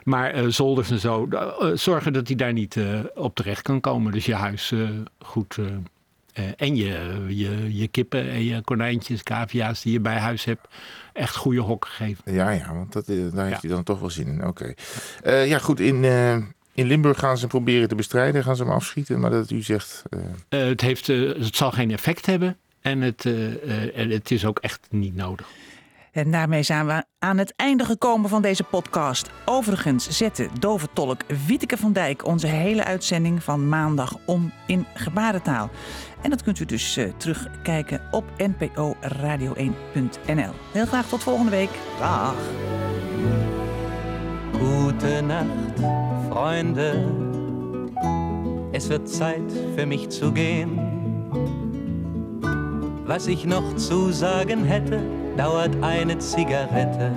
Maar 0.03 0.43
uh, 0.43 0.49
zolders 0.49 0.91
en 0.91 0.99
zo, 0.99 1.27
zorgen 1.73 2.13
dat 2.13 2.27
hij 2.27 2.35
daar 2.35 2.53
niet 2.53 2.79
op 3.15 3.35
terecht 3.35 3.61
kan 3.61 3.79
komen. 3.79 4.11
Dus 4.11 4.25
je 4.25 4.35
huis 4.35 4.73
goed. 5.19 5.57
en 6.57 6.75
je, 6.75 7.25
je, 7.27 7.77
je 7.77 7.87
kippen 7.87 8.29
en 8.29 8.43
je 8.43 8.61
konijntjes, 8.61 9.23
cavia's 9.23 9.81
die 9.81 9.91
je 9.91 9.99
bij 9.99 10.17
huis 10.17 10.43
hebt, 10.43 10.67
echt 11.13 11.35
goede 11.35 11.59
hokken 11.59 11.91
geven. 11.91 12.33
Ja, 12.33 12.49
ja, 12.49 12.73
want 12.73 12.93
dat, 12.93 13.05
daar 13.05 13.15
heeft 13.17 13.33
ja. 13.33 13.67
hij 13.67 13.69
dan 13.69 13.83
toch 13.83 13.99
wel 13.99 14.09
zin 14.09 14.27
in. 14.27 14.47
Oké. 14.47 14.75
Okay. 15.21 15.47
ja, 15.47 15.59
goed. 15.59 15.79
In, 15.79 16.03
in 16.73 16.85
Limburg 16.87 17.19
gaan 17.19 17.35
ze 17.35 17.41
hem 17.41 17.49
proberen 17.49 17.87
te 17.87 17.95
bestrijden, 17.95 18.43
gaan 18.43 18.55
ze 18.55 18.63
hem 18.63 18.71
afschieten. 18.71 19.19
Maar 19.19 19.31
dat 19.31 19.51
u 19.51 19.61
zegt. 19.61 20.03
het, 20.49 20.81
heeft, 20.81 21.07
het 21.07 21.55
zal 21.55 21.71
geen 21.71 21.91
effect 21.91 22.25
hebben. 22.25 22.57
En 22.81 23.01
het, 23.01 23.25
uh, 23.25 23.49
uh, 23.49 24.11
het 24.11 24.31
is 24.31 24.45
ook 24.45 24.59
echt 24.59 24.87
niet 24.89 25.15
nodig. 25.15 25.47
En 26.11 26.31
daarmee 26.31 26.63
zijn 26.63 26.85
we 26.85 27.03
aan 27.19 27.37
het 27.37 27.53
einde 27.55 27.85
gekomen 27.85 28.29
van 28.29 28.41
deze 28.41 28.63
podcast. 28.63 29.29
Overigens 29.45 30.09
zette 30.09 30.47
doventolk 30.59 31.21
Wieteke 31.47 31.77
van 31.77 31.93
Dijk 31.93 32.25
onze 32.25 32.47
hele 32.47 32.83
uitzending 32.83 33.43
van 33.43 33.69
maandag 33.69 34.17
om 34.25 34.51
in 34.67 34.85
gebarentaal. 34.93 35.69
En 36.21 36.29
dat 36.29 36.43
kunt 36.43 36.59
u 36.59 36.65
dus 36.65 36.97
uh, 36.97 37.11
terugkijken 37.17 38.01
op 38.11 38.25
nporadio1.nl. 38.37 40.51
Heel 40.71 40.85
graag 40.85 41.07
tot 41.07 41.23
volgende 41.23 41.51
week. 41.51 41.69
Dag. 41.99 42.35
Gute 44.51 45.21
Nacht, 45.21 45.79
Freunde. 46.29 47.17
Es 48.71 48.87
wird 48.87 49.09
Zeit 49.09 49.51
für 49.75 49.85
mich 49.85 50.09
zu 50.09 50.31
gehen. 50.31 51.58
Was 53.09 53.25
ich 53.25 53.43
noch 53.43 53.75
zu 53.75 54.11
sagen 54.11 54.65
hätte, 54.65 55.01
dauert 55.35 55.71
eine 55.81 56.19
Zigarette 56.19 57.11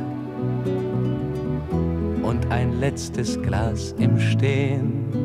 und 2.22 2.50
ein 2.50 2.80
letztes 2.80 3.38
Glas 3.42 3.94
im 3.98 4.18
Stehen. 4.18 5.21